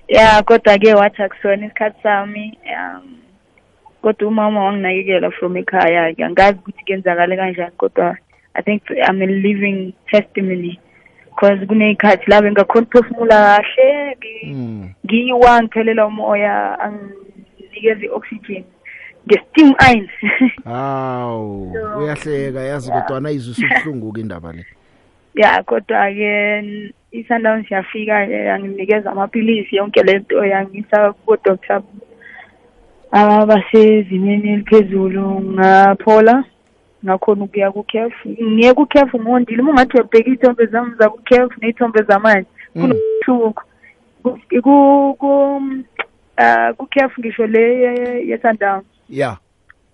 Ya 0.07 0.43
kodwa 0.43 0.77
ke 0.77 0.93
wathi 0.93 1.21
akusona 1.23 1.65
isikhathi 1.65 2.01
sami 2.03 2.57
um 2.65 3.17
kodwa 4.01 4.27
umama 4.27 4.63
wanginakekela 4.65 5.31
from 5.31 5.57
ekhaya 5.57 6.13
ke 6.15 6.23
angazi 6.25 6.57
ukuthi 6.59 6.85
kenzakale 6.85 7.35
kanjani 7.37 7.71
kodwa 7.77 8.17
i 8.53 8.61
think 8.63 8.81
i'm 8.89 9.21
a 9.21 9.25
living 9.25 9.93
testimony 10.11 10.79
because 11.29 11.65
kuney'khathi 11.65 12.29
la 12.31 12.41
bengakhona 12.41 12.87
ukuphefumula 12.87 13.35
kahle 13.61 14.15
ngi- 14.15 14.53
Mm. 14.53 14.89
ngiwa 15.05 15.61
ngiphelela 15.63 16.05
umoya 16.05 16.79
anginikeza 16.79 18.05
i-oxygen 18.05 18.63
nge-steam 19.27 19.75
iron. 19.91 20.09
Hawu 20.65 21.73
So, 21.73 21.99
uyahleka 21.99 22.59
yazi 22.59 22.91
kodwa 22.91 23.29
ayizwe 23.29 23.65
ubuhlungu 23.67 24.13
ke 24.13 24.21
indaba 24.21 24.53
le. 24.53 24.65
Ya 25.37 25.63
kodwa 25.63 26.09
ke 26.11 26.89
i-sundowns 27.11 27.71
yafika 27.71 28.25
ke 28.27 28.33
yanginikeza 28.49 29.11
amaphilisi 29.11 29.75
yonke 29.75 30.03
lento 30.03 30.45
yangisa 30.45 31.13
ko-doctor 31.25 31.81
abasezimeni 33.11 34.49
eliphezulu. 34.53 35.41
Ngaphola 35.41 36.43
ngakhona 37.05 37.43
ukuya 37.43 37.71
ku-caf 37.71 38.13
ngiye 38.25 38.73
ku-caf 38.73 39.13
ngondile. 39.15 39.61
Uma 39.61 39.71
ungathi 39.71 39.97
uyabheka 39.97 40.29
iy'thombe 40.29 40.65
zami 40.65 40.91
zaku-caf 40.99 41.49
ney'thombe 41.61 42.01
zamanje 42.03 42.47
kunohluko 42.73 43.63
Ku- 44.23 44.39
ku- 44.63 45.15
ku- 45.19 45.83
ah, 46.37 46.73
ku-caf 46.73 47.11
ngisho 47.19 47.47
le 47.47 47.63
ye- 47.79 48.27
ye-sundowns 48.29 48.85
ya. 49.09 49.37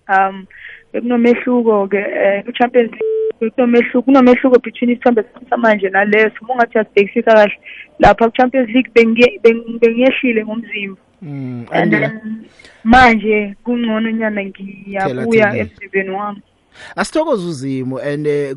Um 0.08 0.46
bekunomehluko 0.92 1.86
ke 1.88 1.98
eh, 1.98 2.44
ku-champions 2.44 2.90
league. 2.90 3.13
Kunomehluko 3.50 4.02
kunomehluko 4.02 4.58
between 4.58 4.90
isithombe 4.90 5.24
samanje 5.50 5.88
naleso. 5.88 6.34
Uma 6.42 6.54
ungathi 6.54 6.78
uyasibhekisisa 6.78 7.32
kahle 7.34 7.52
lapha 7.98 8.28
ku-champions 8.28 8.68
league 8.68 8.90
bengiye- 8.94 9.40
beng- 9.42 9.78
bengiyehlile 9.78 10.44
ngomzimba. 10.44 11.00
Mm, 11.22 11.66
and 11.72 11.92
then 11.92 12.44
manje 12.84 13.54
kungcono 13.64 14.10
nyana 14.10 14.44
ngiyabuya 14.44 15.56
emzimbeni 15.56 16.10
wami. 16.10 16.42
Asithokoza 16.96 17.48
uzimo 17.48 17.98
and 17.98 18.26
eh, 18.26 18.56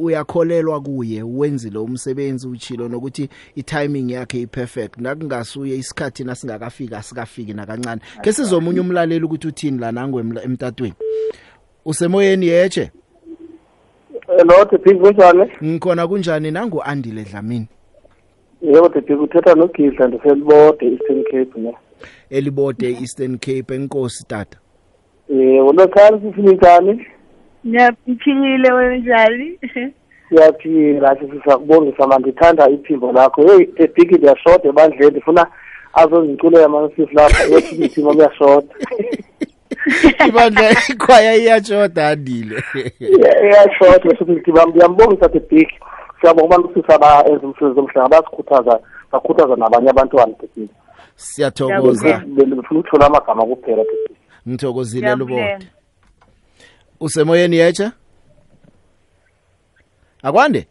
uyakholelwa 0.00 0.80
kuye 0.80 1.22
wenzile 1.22 1.78
umsebenzi 1.78 2.48
uchilo 2.48 2.88
nokuthi 2.88 3.28
itiming 3.56 4.10
yakhe 4.10 4.40
iperfect. 4.40 4.98
Nakungasuye 4.98 5.76
isikhathi 5.76 6.24
nasingakafika 6.24 6.98
asikafiki 6.98 7.52
nakancane. 7.54 8.00
Ke 8.20 8.32
sizomunye 8.32 8.80
umlaleli 8.80 9.24
ukuthi 9.24 9.48
uthini 9.48 9.78
la 9.78 9.92
nangwe 9.92 10.24
emtatweni? 10.44 10.94
Usemoyeni 11.84 12.46
yeche 12.46 12.90
Hello 14.36 14.64
Big 14.84 14.98
kunjani? 15.00 15.50
ngikhona 15.64 16.08
kunjani 16.08 16.50
nangu 16.50 16.82
Andile 16.82 17.24
Dlamini 17.24 17.66
Yebo 18.62 18.88
Big 18.88 19.20
uthetha 19.20 19.54
noGidla 19.54 20.06
ndiselibode 20.08 20.86
Eastern 20.86 21.22
Cape 21.24 21.60
ne. 21.60 21.76
elibode 22.30 22.86
Eastern 22.90 23.38
Cape 23.38 23.74
enkosi 23.74 24.24
tata 24.26 24.58
Eh 25.28 25.66
ulokhali 25.66 26.20
sifinitani? 26.20 27.06
ngiyaphilile 27.66 28.72
wenjani 28.72 29.58
Siyaphila 30.28 31.16
sisakubongisa 31.16 32.06
manje 32.06 32.28
ngithanda 32.28 32.70
iphimbo 32.70 33.12
lakho. 33.12 33.42
Hey 33.42 33.86
Big 33.94 34.12
ndiyashoda 34.12 34.68
ebandleni 34.68 35.10
ndifuna 35.10 35.46
azongiculela 35.94 36.66
amasisi 36.66 37.14
lapha 37.14 37.44
ethi 37.44 37.84
iphimbo 37.84 38.12
liyashoda. 38.12 38.74
ibandla 40.28 40.70
ikhwaya 40.88 41.34
iyatshoda 41.36 42.08
Andile 42.08 42.64
Iyashoda 43.00 44.16
futhi 44.18 44.52
ngiyambongisa 44.68 45.28
the 45.28 45.40
Big. 45.40 45.68
Siyabonga 46.20 46.54
abantu 46.54 46.74
sisa 46.80 46.98
ba 46.98 47.24
enza 47.28 47.46
umsebenzi 47.46 47.80
omhlanga 47.80 48.08
basikhuthaza 48.08 48.80
bakhuthaza 49.12 49.56
nabanye 49.56 49.90
abantwana 49.90 50.34
Big. 50.56 50.68
siyathokoza 51.16 52.18
Bengifuna 52.26 52.80
ukuthola 52.80 53.06
amagama 53.06 53.44
kuphela 53.46 53.82
Big. 53.84 54.16
ngithokozile 54.48 55.02
Ngiyabulela. 55.02 55.48
lubo 55.58 55.64
usemoyeni 57.00 57.56
yeche 57.56 57.90
akwande 60.22 60.66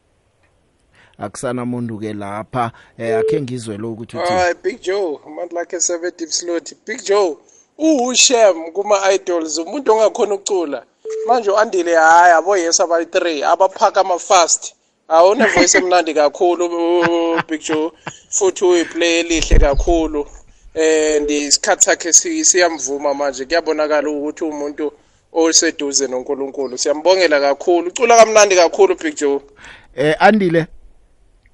akusana 1.17 1.65
muntu 1.65 1.99
ke 1.99 2.13
lapha 2.13 2.71
eh 2.97 3.17
akhe 3.19 3.41
ngizwe 3.41 3.77
lo 3.77 3.91
ukuthi 3.91 4.17
uthi 4.17 4.33
Big 4.63 4.81
Joe, 4.81 5.19
amandla 5.27 5.61
akhe 5.61 5.77
7 5.77 6.11
deep 6.17 6.29
slot. 6.29 6.73
Big 6.87 7.03
Joe, 7.03 7.37
uHushem 7.81 8.71
kuma 8.73 8.95
idols 9.13 9.57
umuntu 9.57 9.91
ongakhona 9.93 10.33
ukucula. 10.35 10.83
Manje 11.27 11.51
uandile 11.51 11.95
hayi 11.95 12.33
abo 12.33 12.57
yes 12.57 12.79
abayi 12.79 13.05
3 13.05 13.43
abaphaka 13.53 13.99
ama 14.01 14.19
fast. 14.19 14.73
Awune 15.07 15.45
voice 15.45 15.77
emnandi 15.77 16.13
kakhulu 16.13 16.69
Big 17.49 17.61
Joe 17.61 17.91
futhi 18.29 18.65
uyiplay 18.65 19.19
elihle 19.19 19.59
kakhulu. 19.59 20.27
Eh 20.75 21.21
ndisikhathi 21.21 21.83
sakhe 21.83 22.13
si- 22.13 22.45
siyamvuma 22.45 23.13
manje 23.13 23.45
kuyabonakala 23.45 24.09
ukuthi 24.09 24.43
umuntu 24.43 24.91
oseduze 25.33 26.07
noNkulunkulu. 26.07 26.77
Siyambongela 26.77 27.39
kakhulu. 27.39 27.87
Ucula 27.87 28.15
kamnandi 28.17 28.55
kakhulu 28.55 28.95
Big 28.95 29.15
Joe. 29.15 29.39
eh 29.95 30.15
andile 30.19 30.65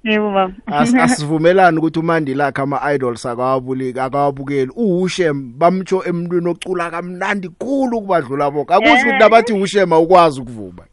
yebo 0.04 0.30
baba 0.30 0.54
As- 0.66 0.94
asivumelani 1.04 1.78
ukuthi 1.78 1.98
umandila 1.98 2.46
akhe 2.46 2.62
ama 2.62 2.92
idols 2.94 3.26
akawabuliki 3.26 4.00
akawabukeli. 4.00 4.70
uHushem 4.76 5.52
bamtsho 5.58 6.04
emntwini 6.04 6.48
ocula 6.48 6.90
kamnandi 6.90 7.48
khulu 7.48 8.00
kubadlula 8.00 8.50
bonke 8.50 8.74
akusho 8.74 8.94
ukuthi 8.94 9.18
nabathi 9.18 9.52
uHushem 9.52 9.92
awukwazi 9.92 10.40
ukuvuma 10.40 10.84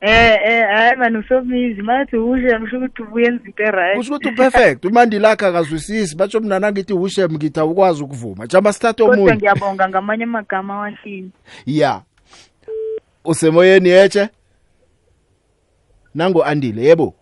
eh 0.00 0.38
eh 0.44 0.66
hayi 0.66 0.96
man 0.96 1.16
usomizi 1.16 1.82
mathi 1.82 2.16
ushe 2.16 2.60
ngisho 2.60 2.76
ukuthi 2.76 3.02
ubuyenza 3.02 3.44
into 3.46 3.62
eright. 3.62 3.96
Kusho 3.96 4.14
ukuthi 4.14 4.28
uperfect. 4.28 4.84
umandila 4.84 5.30
akhe 5.30 5.46
akazwisisi. 5.46 6.16
Batsho 6.16 6.40
mina 6.40 6.58
nangithi 6.58 6.92
uHushem 6.92 7.32
ngithi 7.32 7.60
awukwazi 7.60 8.02
ukuvuma. 8.02 8.46
Jama 8.46 8.72
kodwa 8.72 9.08
omunye. 9.08 9.36
ngiyabonga 9.36 9.88
ngamanye 9.88 10.24
amagama 10.24 10.78
wahlini 10.78 11.30
ya. 11.66 12.02
Usemoyeni 13.24 13.88
yeche 13.88 14.28
nango 16.14 16.44
andile 16.44 16.82
yebo? 16.82 17.14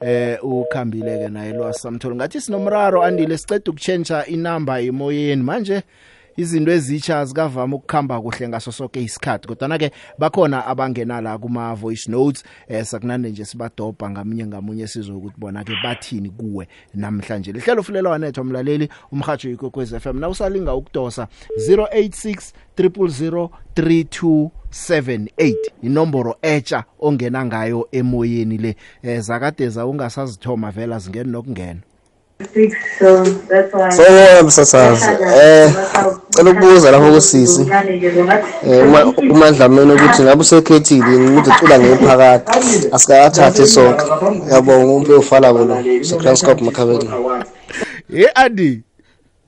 Eh 0.00 0.38
ukhambile 0.42 1.18
ke 1.18 1.28
naye 1.28 1.52
lo 1.52 1.72
samthola 1.72 2.14
ngathi 2.14 2.40
sinomraro 2.40 3.02
andile 3.02 3.38
siceda 3.38 3.70
ukuchange 3.70 4.14
inamba 4.26 4.80
emoyeni. 4.80 5.42
Manje 5.42 5.82
izinto 6.36 6.72
ezitsha 6.72 7.24
zikavama 7.24 7.76
ukukhamba 7.76 8.20
kuhle 8.20 8.48
ngaso 8.48 8.72
sonke 8.72 9.02
isikhathi 9.02 9.48
kodwa 9.48 9.78
ke 9.78 9.90
bakhona 10.18 10.66
abangena 10.66 11.20
la 11.20 11.38
kuma 11.38 11.74
voice 11.74 12.08
notes 12.10 12.44
eh 12.68 12.84
sakunande 12.84 13.30
nje 13.30 13.44
sibadobha 13.44 14.10
ngamunye 14.10 14.46
ngamunye 14.46 14.86
sizwe 14.86 15.16
ukuthi 15.16 15.34
bona 15.38 15.64
ke 15.64 15.72
bathini 15.82 16.30
kuwe 16.30 16.68
namhlanje. 16.94 17.52
Lihlelo 17.52 17.82
fulela 17.82 18.10
wanethu 18.10 18.40
umlaleli 18.40 18.88
umhajo 19.12 19.50
ikokwez 19.50 19.98
FM 19.98 20.20
na 20.20 20.28
usalinga 20.28 20.74
ukudosa 20.74 21.26
086 21.68 22.52
000 22.78 24.48
3278 24.72 25.54
inomboro 25.82 26.36
etsha 26.42 26.84
ongena 27.00 27.44
ngayo 27.44 27.88
emoyeni 27.92 28.58
le. 28.58 28.76
Eh 29.02 29.20
zakadeza 29.20 29.86
ungasazithoma 29.86 30.70
vela 30.70 30.98
zingena 30.98 31.30
nokungena. 31.30 31.80
So 32.98 33.24
that's 33.24 33.74
why 33.74 33.90
so 33.90 34.44
msasazi 34.46 35.06
eh 35.34 35.74
cela 36.30 36.50
ukubuza 36.50 36.90
lapho 36.90 37.12
kusisi. 37.12 37.66
eh 38.62 38.88
uma 38.88 39.04
umandlameni 39.04 39.92
ukuthi 39.92 40.22
ngabe 40.22 40.40
usekhethile 40.40 41.16
ukuthi 41.16 41.50
ucula 41.50 41.78
ngephakathi 41.78 42.88
asikathathe 42.92 43.66
sonke 43.66 44.04
yabonga 44.50 44.92
umbe 44.92 45.14
ufala 45.14 45.52
kulo 45.52 45.76
secranscop 46.02 46.60
makhabeni 46.60 47.10
hey 48.12 48.26
andi 48.34 48.82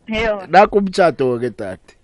Yebo. 0.09 0.43
nakumtshato 0.49 1.39
ke 1.39 1.51
tati 1.51 1.95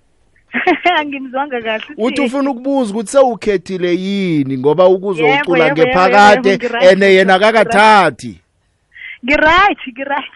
angimzwanga 0.99 1.62
kahle 1.62 1.85
uthi 1.97 2.21
ufuna 2.21 2.51
ukubuza 2.51 2.90
ukuthi 2.90 3.11
sewukhethile 3.11 3.95
yini 3.95 4.59
ngoba 4.59 4.85
yebo, 4.85 5.57
ngephakade 5.57 6.61
ene 6.90 7.14
yena 7.14 7.38
kakathathi 7.38 8.40
ngiright 9.25 9.81
ngiright 9.92 10.35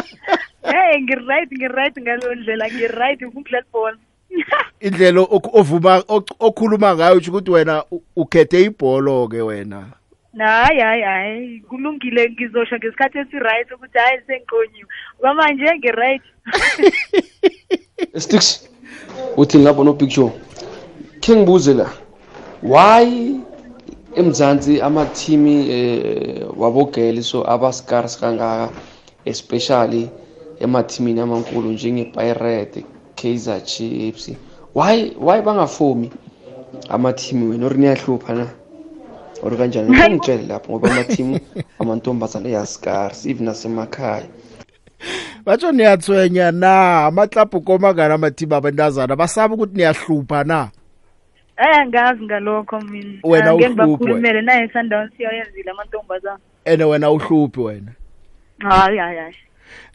hey 0.72 1.00
ngiright 1.02 1.52
ngiright 1.52 2.00
ngalo 2.00 2.34
ndlela 2.34 2.66
ngiright 2.68 3.22
ukudlala 3.22 3.64
ibhola 3.66 3.98
indlela 4.86 5.20
ovuma 5.30 6.02
okhuluma 6.38 6.94
ngayo 6.94 7.16
uthi 7.16 7.30
ukuthi 7.30 7.50
wena 7.50 7.84
ukhethe 8.16 8.62
ibholo 8.62 9.28
ke 9.28 9.42
wena. 9.42 9.86
Hayi 10.38 10.80
hayi 10.80 11.02
hayi 11.02 11.60
kulungile 11.60 12.30
ngizosho 12.30 12.76
ngesikhathi 12.76 13.18
esi-right 13.18 13.72
ukuthi 13.72 13.98
hayi 13.98 14.20
sengiqonyiwe. 14.26 14.88
Kwamanje 15.18 15.76
ngi-right 15.78 16.22
sticks. 18.16 18.73
Uthi 19.36 19.58
ngapha 19.58 19.84
no 19.84 19.92
picture 19.92 20.32
khe 21.20 21.36
ngibuze 21.36 21.74
la 21.74 21.88
why 22.62 23.40
emzansi 24.16 24.80
amathimi 24.80 25.70
eh 25.70 26.46
wabogeli 26.56 27.22
so 27.22 27.44
abascars 27.54 28.18
kangaka 28.20 28.70
especially 29.24 30.10
emathimini 30.60 31.20
amankulu 31.20 31.72
njenge-pirate 31.72 32.84
kaizer 33.16 33.64
chiefs. 33.64 34.30
Why 34.74 35.12
why 35.18 35.40
bangafomi 35.40 36.10
amathimi 36.88 37.48
wena? 37.50 37.66
Or 37.66 37.74
niyahlupha 37.74 38.34
na? 38.34 38.46
Or 39.42 39.50
kanjani? 39.56 39.90
Ngitshele 40.10 40.46
lapho 40.46 40.72
ngoba 40.72 40.90
amathimu 40.90 41.40
amantombazane 41.78 42.48
eyascars 42.48 43.26
even 43.26 43.46
nasemakhaya. 43.46 44.26
Batsho 45.44 45.72
niyathwenya 45.72 46.50
na? 46.50 47.04
Amaklabhu 47.06 47.60
komangana 47.60 48.14
amathimba 48.14 48.56
abantazana 48.56 49.16
basaba 49.16 49.54
ukuthi 49.54 49.76
niyahlupha 49.76 50.44
na? 50.44 50.70
Hayi 51.56 51.74
angazi 51.80 52.24
ngalokho 52.24 52.80
mina. 52.80 53.20
Wena 53.24 53.50
Angeke 53.50 53.68
uhluphe. 53.68 53.84
ngibakhulumele 53.84 54.42
naye 54.42 54.68
sundowns 54.68 55.12
siyayenzile 55.16 55.70
amantombazana. 55.70 56.38
Ene 56.64 56.84
wena 56.84 57.10
uhluphi 57.10 57.60
wena. 57.60 57.92
Hayi 58.58 58.98
hayi 58.98 59.18
hayi. 59.18 59.36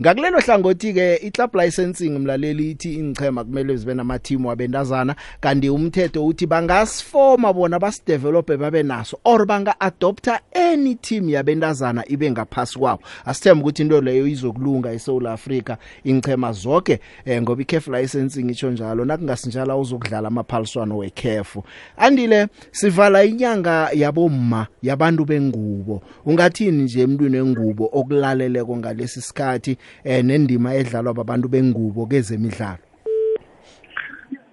Ngakulelo 0.02 0.40
hlangothi 0.40 0.94
ke 0.94 1.16
iclub 1.16 1.56
licensing 1.56 2.10
mlaleli 2.10 2.72
ithi 2.72 2.94
ingchema 2.94 3.44
kumele 3.44 3.78
zibe 3.78 3.94
namathimu 3.94 4.48
wabentazana 4.48 5.16
kanti 5.40 5.70
umthetho 5.70 6.26
uthi 6.26 6.48
bangasifoma 6.48 7.54
bona 7.54 7.80
basidevelope 7.80 8.58
babe 8.58 8.84
naso 8.84 9.20
or 9.24 9.46
banga-adopta 9.46 10.40
any 10.54 10.96
team 10.96 11.30
yabentazana 11.30 12.04
ibe 12.08 12.32
ngaphasi 12.32 12.80
kwabo. 12.80 13.04
Asithembe 13.26 13.62
ukuthi 13.62 13.82
into 13.82 14.02
leyo 14.02 14.28
izokulunga 14.28 14.94
eSouth 14.94 15.26
Africa 15.26 15.76
ingchema 16.04 16.52
zonke 16.52 17.00
eh, 17.26 17.42
ngoba 17.42 17.62
iCAF 17.62 17.88
licensing 17.88 18.50
itsho 18.50 18.72
njalo 18.72 19.06
nakungasinjala 19.06 19.78
uzokudlala 19.78 20.28
amaphaliswano 20.28 20.98
weCAF 20.98 21.58
andile 21.98 22.48
sivala 22.72 23.24
inyanga 23.24 23.90
yabomma 23.94 24.68
yabantu 24.82 25.26
bengubo. 25.26 26.02
Ungathini 26.26 26.84
nje 26.84 27.02
emntwini 27.02 27.38
wengubo 27.38 27.90
okulaleleko 27.94 28.78
ngalesi 28.78 29.22
sikhathi? 29.22 29.59
Eh 30.04 30.24
nendima 30.24 30.74
edlalwa 30.76 31.14
babantu 31.14 31.48
bengubo 31.48 32.06
kezemidlalo? 32.06 32.84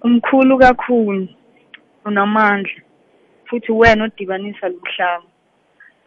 Umkhulu 0.03 0.57
kakhulu 0.57 1.27
unamandla 2.05 2.81
futhi 3.45 3.71
wena 3.71 4.03
odibanisa 4.03 4.69
luhlanga 4.69 5.27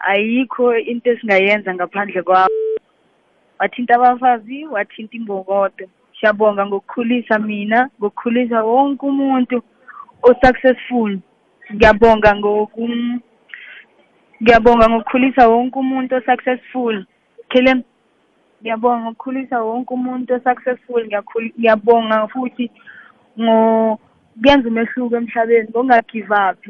ayikho 0.01 0.77
into 0.79 1.11
esingayenza 1.11 1.75
ngaphandle 1.75 2.23
kwakho. 2.23 2.55
Wathinta 3.59 3.95
abafazi 3.95 4.65
wathinta 4.67 5.17
imbokodo. 5.17 5.85
Siyabonga 6.21 6.67
ngokukhulisa 6.67 7.39
mina 7.39 7.89
ngokukhulisa 7.99 8.65
wonke 8.65 9.07
umuntu 9.07 9.63
o-successful. 10.23 11.19
Ngiyabonga 11.75 12.37
ngoku 12.37 12.89
ngiyabonga 14.43 14.89
ngokukhulisa 14.89 15.49
wonke 15.49 15.79
umuntu 15.79 16.17
o-successful. 16.17 17.05
Kellen 17.49 17.85
ngiyabonga 18.61 19.01
ngokukhulisa 19.05 19.63
wonke 19.63 19.95
umuntu 19.95 20.35
o-successful 20.35 21.03
ngiyakhul- 21.07 21.53
ngiyabonga 21.59 22.29
futhi 22.29 22.71
ngo 23.41 23.99
kuyenza 24.43 24.69
umehluko 24.69 25.17
emhlabeni 25.17 25.69
ngokungagive 25.69 26.35
up 26.51 26.63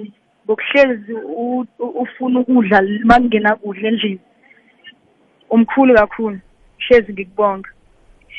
ngokuhlezi 0.45 1.13
u- 1.15 1.67
u- 1.79 1.95
ufuna 2.03 2.41
ukudla 2.41 2.79
makungena 3.05 3.57
kudla 3.57 3.89
endlini. 3.89 4.21
Umkhulu 5.51 5.95
kakhulu 5.95 6.39
hlezi 6.79 7.13
ngikubonga. 7.13 7.69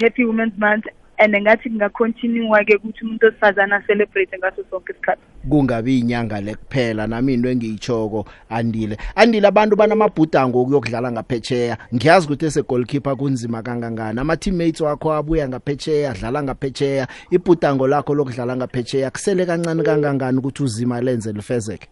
Happy 0.02 0.26
women's 0.26 0.58
month. 0.58 0.86
And 1.22 1.36
ngathi 1.36 1.70
kungacontinue 1.70 2.66
ke 2.66 2.76
ukuthi 2.76 3.06
umuntu 3.06 3.28
osifazana 3.28 3.76
acelebrate 3.76 4.38
ngaso 4.38 4.64
sonke 4.70 4.94
isikhathi. 4.94 5.22
Kungabi 5.50 6.00
inyanga 6.00 6.42
lekuphela 6.42 7.08
nami 7.08 7.34
into 7.34 7.50
engiyichoko 7.50 8.26
andile. 8.50 8.98
Andile 9.16 9.48
abantu 9.48 9.76
banamabhudango 9.76 10.62
okuyokudlala 10.62 11.12
ngaphetsheya. 11.12 11.78
Ngiyazi 11.94 12.28
ukuthi 12.28 12.46
ese 12.46 12.62
goalkeeper 12.64 13.16
kunzima 13.16 13.62
kangangani. 13.62 14.20
Ama 14.20 14.38
teammates 14.38 14.82
wakho 14.82 15.14
abuya 15.14 15.48
ngaphetsheya 15.48 16.12
adlala 16.12 16.44
ngaphetsheya. 16.44 17.08
Ibhudango 17.32 17.88
lakho 17.88 18.16
lokudlala 18.16 18.56
ngaphetsheya 18.56 19.12
kusele 19.12 19.46
kancane 19.46 19.84
kangangani 19.84 20.38
ukuthi 20.38 20.64
uzima 20.64 21.02
lenze 21.02 21.32
lifezeke? 21.34 21.88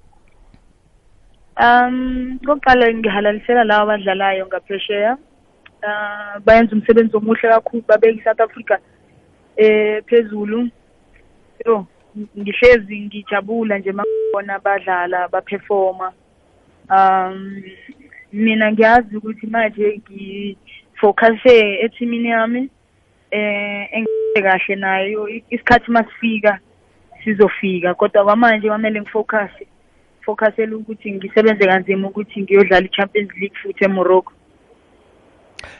Um 1.61 2.39
kokuqala 2.45 2.93
ngihalalisela 2.93 3.63
labo 3.63 3.91
abadlalayo 3.91 4.47
ngaphesheya. 4.47 5.17
Uh 5.83 6.39
bayenza 6.45 6.75
umsebenzi 6.75 7.17
omuhle 7.17 7.49
kakhulu 7.49 7.83
babeka 7.87 8.21
iSouth 8.21 8.41
Africa. 8.41 8.77
Eh 9.59 10.03
phezulu. 10.07 10.69
Yo 11.65 11.85
ngihlezi 12.37 12.99
ngijabula 12.99 13.77
nje 13.77 13.91
makubona 13.91 14.59
badlala 14.59 15.27
baperforma. 15.27 16.13
Um 16.89 17.63
mina 18.33 18.71
ngiyazi 18.71 19.17
ukuthi 19.17 19.47
manje 19.47 20.01
ngifocuse 20.01 21.79
ethimini 21.85 22.29
yami 22.29 22.69
eh 23.31 23.87
engike 23.91 24.41
kahle 24.41 24.75
nayo 24.75 25.27
isikhathi 25.49 25.91
masifika 25.91 26.59
sizofika 27.23 27.93
kodwa 27.93 28.23
kwamanje 28.23 28.67
kwamele 28.67 29.01
ngifocus 29.01 29.51
focusela 30.21 30.75
ukuthi 30.75 31.11
ngisebenze 31.11 31.67
kanzima 31.67 32.07
ukuthi 32.07 32.41
ngiyodlala 32.41 32.85
i-Champions 32.85 33.31
League 33.35 33.57
futhi 33.61 33.85
eMorocco. 33.85 34.33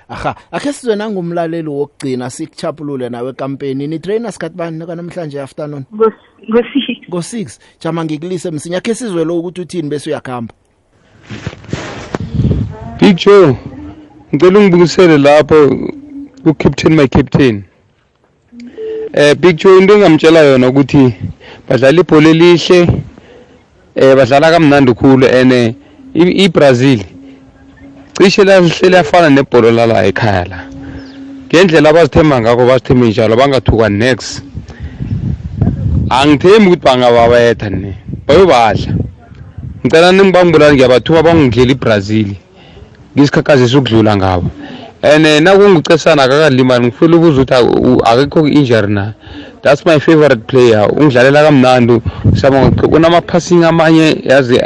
Aha 0.10 0.36
akhe 0.52 0.74
sizwe 0.74 0.96
nangumlaleli 0.96 1.68
wokugcina 1.68 2.30
sikuchapulule 2.30 3.10
nawe 3.10 3.34
kampeni. 3.34 3.88
Ni 3.88 4.00
trainer 4.00 4.32
sikhathi 4.32 4.56
bani 4.56 4.78
namhlanje 4.78 5.42
afternoon? 5.42 5.84
Ngo 5.96 6.12
ngo6 6.50 7.10
ngo6 7.10 7.60
jama 7.82 8.06
ngikulise 8.06 8.52
msinya. 8.52 8.78
Akhe 8.78 8.96
sizwe 8.96 9.26
lo 9.26 9.40
ukuthi 9.40 9.62
uthini 9.62 9.90
bese 9.90 10.10
uyakhamba? 10.10 10.54
Big 13.00 13.16
Joe 13.16 13.56
ngicela 14.34 14.60
ungibukisele 14.60 15.18
lapho 15.18 15.78
ku 16.44 16.54
captain 16.54 16.96
my 16.96 17.08
captain. 17.08 17.64
Eh 19.14 19.36
Big 19.36 19.56
Joe 19.58 19.78
into 19.78 19.94
engamtshela 19.94 20.40
yona 20.40 20.68
ukuthi 20.68 21.14
badlala 21.70 22.02
ibhola 22.02 22.30
elihle 22.30 22.88
eh 23.96 24.16
badlala 24.16 24.52
kamnandi 24.52 24.94
khulu 24.94 25.26
ene 25.26 25.76
iBrazil 26.14 27.04
cishe 28.20 28.44
lahle 28.44 28.90
liyafana 28.90 29.30
nebhola 29.30 29.72
lala 29.72 30.06
ekhaya 30.06 30.46
la. 30.46 30.60
Ngendlela 31.48 31.90
abazithemba 31.90 32.42
ngakho 32.42 32.66
bazithembe 32.68 33.08
njalo 33.08 33.36
bangathuka 33.36 33.90
next. 33.90 34.44
Angithembi 36.10 36.68
ukuthi 36.68 36.86
bangababetha 36.86 37.70
ne 37.70 37.94
bayobadla. 38.28 38.94
Ngicela 39.86 40.12
ningibambulani 40.12 40.76
ngiyabathuba 40.76 41.24
bangidlela 41.24 41.72
iBrazil 41.72 42.30
ngisikhakhazisa 43.16 43.78
ukudlula 43.78 44.16
ngabo. 44.18 44.52
And 45.02 45.26
nakungucesana 45.44 46.24
akakalimali 46.24 46.88
ngifuna 46.88 47.18
ukuza 47.18 47.42
ukuthi 47.42 48.04
akekho 48.04 48.48
injury 48.48 48.94
na? 48.94 49.14
That's 49.62 49.86
my 49.86 50.00
favorite 50.00 50.44
player. 50.48 50.90
Ungidlalela 50.92 51.44
kamnandi. 51.44 52.02
Siyabonga. 52.36 52.88
Kunama-passing 52.88 53.64
amanye 53.64 54.18
yazi 54.24 54.60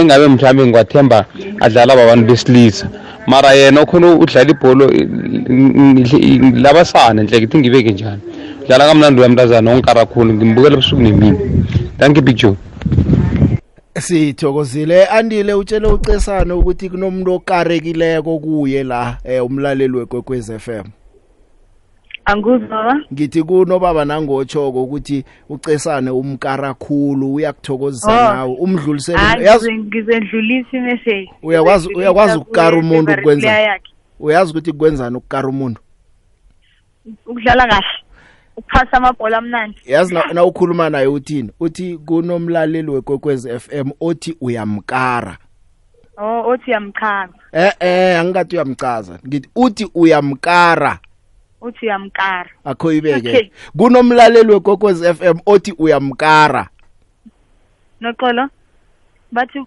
engabe 0.00 0.28
mhlawumbe 0.28 0.66
ngiwathemba 0.66 1.24
adlala 1.60 1.96
babantu 1.96 2.26
besilisa. 2.26 2.88
Mara 3.26 3.52
yena 3.52 3.80
okhona 3.80 4.14
udlala 4.14 4.50
ibholo 4.50 4.84
labasana 6.62 7.22
nhle 7.22 7.38
ngithi 7.38 7.58
ngibeke 7.58 7.92
njani. 7.92 8.22
Dlala 8.66 8.86
kamnandi 8.86 9.20
uyamntazana 9.20 9.70
ongikarakhulu 9.70 10.34
ngimbukela 10.34 10.76
busuku 10.76 11.02
nemini. 11.02 11.38
Thank 11.98 12.16
you 12.16 12.22
big 12.22 12.36
joe. 12.36 12.56
Sithokozile. 13.98 15.06
Andile 15.06 15.54
utshele 15.54 15.86
ucesana 15.86 16.54
ukuthi 16.54 16.90
kunomuntu 16.90 17.32
okarekileko 17.32 18.38
kuye 18.38 18.84
la 18.84 19.16
eh, 19.24 19.44
umlaleli 19.44 19.96
wekwekwez 19.96 20.52
FM 20.58 20.97
anguzwa 22.32 23.00
ngithi 23.12 23.42
kuno 23.42 23.78
baba 23.78 24.04
nangotshoko 24.04 24.82
ukuthi 24.82 25.24
ucesane 25.48 26.10
umkara 26.10 26.74
khulu 26.74 27.34
uyakuthokozisa 27.34 28.12
Oh. 28.30 28.34
nawe 28.34 28.56
umdlulisele 28.58 29.18
Hayi 29.18 29.44
yazi 29.44 29.70
ngize- 29.72 29.84
ngizendlulisa 29.84 30.76
imessage. 30.76 31.30
uyakwazi 31.42 31.88
uyakwazi 31.94 32.38
ukukara 32.38 32.76
umuntu 32.76 32.96
Favorite 33.06 33.20
ukwenza 33.20 33.46
player 33.48 33.68
yakhe. 33.68 33.92
uyazi 34.20 34.50
ukuthi 34.50 34.72
kwenzani 34.72 35.16
ukukara 35.16 35.48
umuntu 35.48 35.80
Ukudlala 37.26 37.66
kahle. 37.66 37.86
Ukuphasa 38.56 38.92
amabhola 38.92 39.38
amnandi. 39.38 39.76
yazi 39.86 40.14
na, 40.14 40.24
na 40.32 40.44
ukhuluma 40.44 40.90
naye 40.90 41.06
uthini 41.06 41.50
uthi 41.60 41.98
kunomlaleli 41.98 42.90
wekwekwez 42.90 43.46
FM 43.58 43.90
othi 44.00 44.36
uyamkara 44.40 45.38
Oh 46.20 46.48
othi 46.50 46.70
yamkhanga. 46.70 47.32
eh 47.52 47.72
eh 47.80 48.20
angikathi 48.20 48.56
uyamchaza 48.56 49.18
ngithi 49.26 49.48
uthi 49.56 49.90
uyamkara 49.94 50.98
Uthi 51.60 51.86
yamkara. 51.86 52.50
akho 52.64 52.92
ibeke 52.92 53.28
Okay. 53.28 53.50
kunomlaleli 53.76 54.52
wekwekwez 54.52 55.02
FM 55.02 55.38
othi 55.46 55.72
uyamkara 55.78 56.68
Noxolo. 58.00 58.48
Bathi 59.32 59.58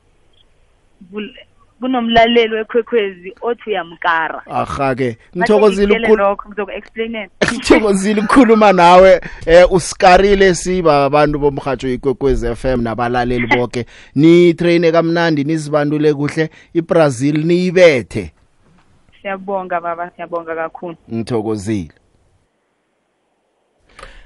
kunomlaleli 1.81 2.55
wekwekwezi 2.55 3.33
othi 3.41 3.69
uyamkara. 3.69 4.41
aha 4.49 4.95
ke 4.95 5.17
ngithokozile 5.37 5.97
ukukhuluma 5.97 7.27
ngithokozile 7.53 8.21
ukukhuluma 8.21 8.73
nawe 8.73 9.21
eh 9.45 9.71
usikarile 9.71 10.55
siba 10.55 11.05
abantu 11.05 11.39
bomhatsho 11.39 11.87
ikwekwez 11.89 12.45
FM 12.55 12.81
nabalaleli 12.81 13.47
bonke 13.47 13.85
ni 14.15 14.53
train 14.53 14.91
kamnandi 14.91 15.43
nizibandule 15.43 16.13
kuhle 16.13 16.49
iBrazil 16.73 17.45
niyibethe 17.45 18.31
Siyabonga 19.21 19.81
baba, 19.81 20.11
siyabonga 20.15 20.55
kakhulu. 20.55 20.95
ngithokozile. 21.13 21.91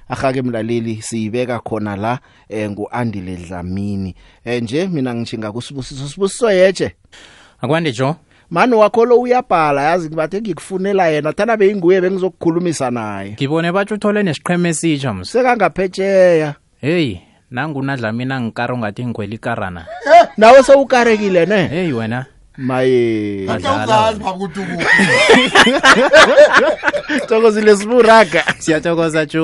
Ahake 0.10 0.42
mlaleli 0.42 1.02
siyibeka 1.02 1.60
khona 1.60 1.96
la 1.96 2.20
eh 2.50 2.70
nguandile 2.70 3.36
Dlamini. 3.36 4.16
Eh 4.46 4.64
nje 4.64 4.88
mina 4.88 5.16
ngichinga 5.16 5.52
kusibusiso 5.52 6.08
sibusiso 6.08 6.52
yeje 6.52 6.96
akwande 7.62 7.92
jo 7.92 8.16
mani 8.50 8.74
wakho 8.74 9.06
lo 9.06 9.20
uyabhala 9.20 9.82
yazi 9.82 10.08
ngibathe 10.08 10.42
ngikufunela 10.42 11.08
yena 11.08 11.34
thana 11.34 11.58
beyinguye 11.58 12.02
bengizokukhulumisa 12.02 12.92
naye. 12.92 13.32
Ngibone 13.32 13.72
batsho 13.72 13.96
uthole 13.96 14.24
nesiqheme 14.24 14.70
esitsha 14.70 15.14
mse 15.14 15.32
sekangaphetsheya 15.32 16.56
heyi 16.82 17.22
nangunadlamina 17.52 18.42
ngikara 18.42 18.74
ungathi 18.74 19.06
ngikhwela 19.06 19.34
ikarana. 19.36 19.86
Nawe 20.38 20.64
sewukarekile 20.64 21.46
ne? 21.46 21.68
Heyi 21.68 21.94
wena. 21.94 22.26
Maye. 22.58 23.46
Badlala. 23.48 24.14
thokozile 27.28 27.78
siburaga. 27.78 28.44
Siyathokoza 28.60 29.26
jo 29.26 29.44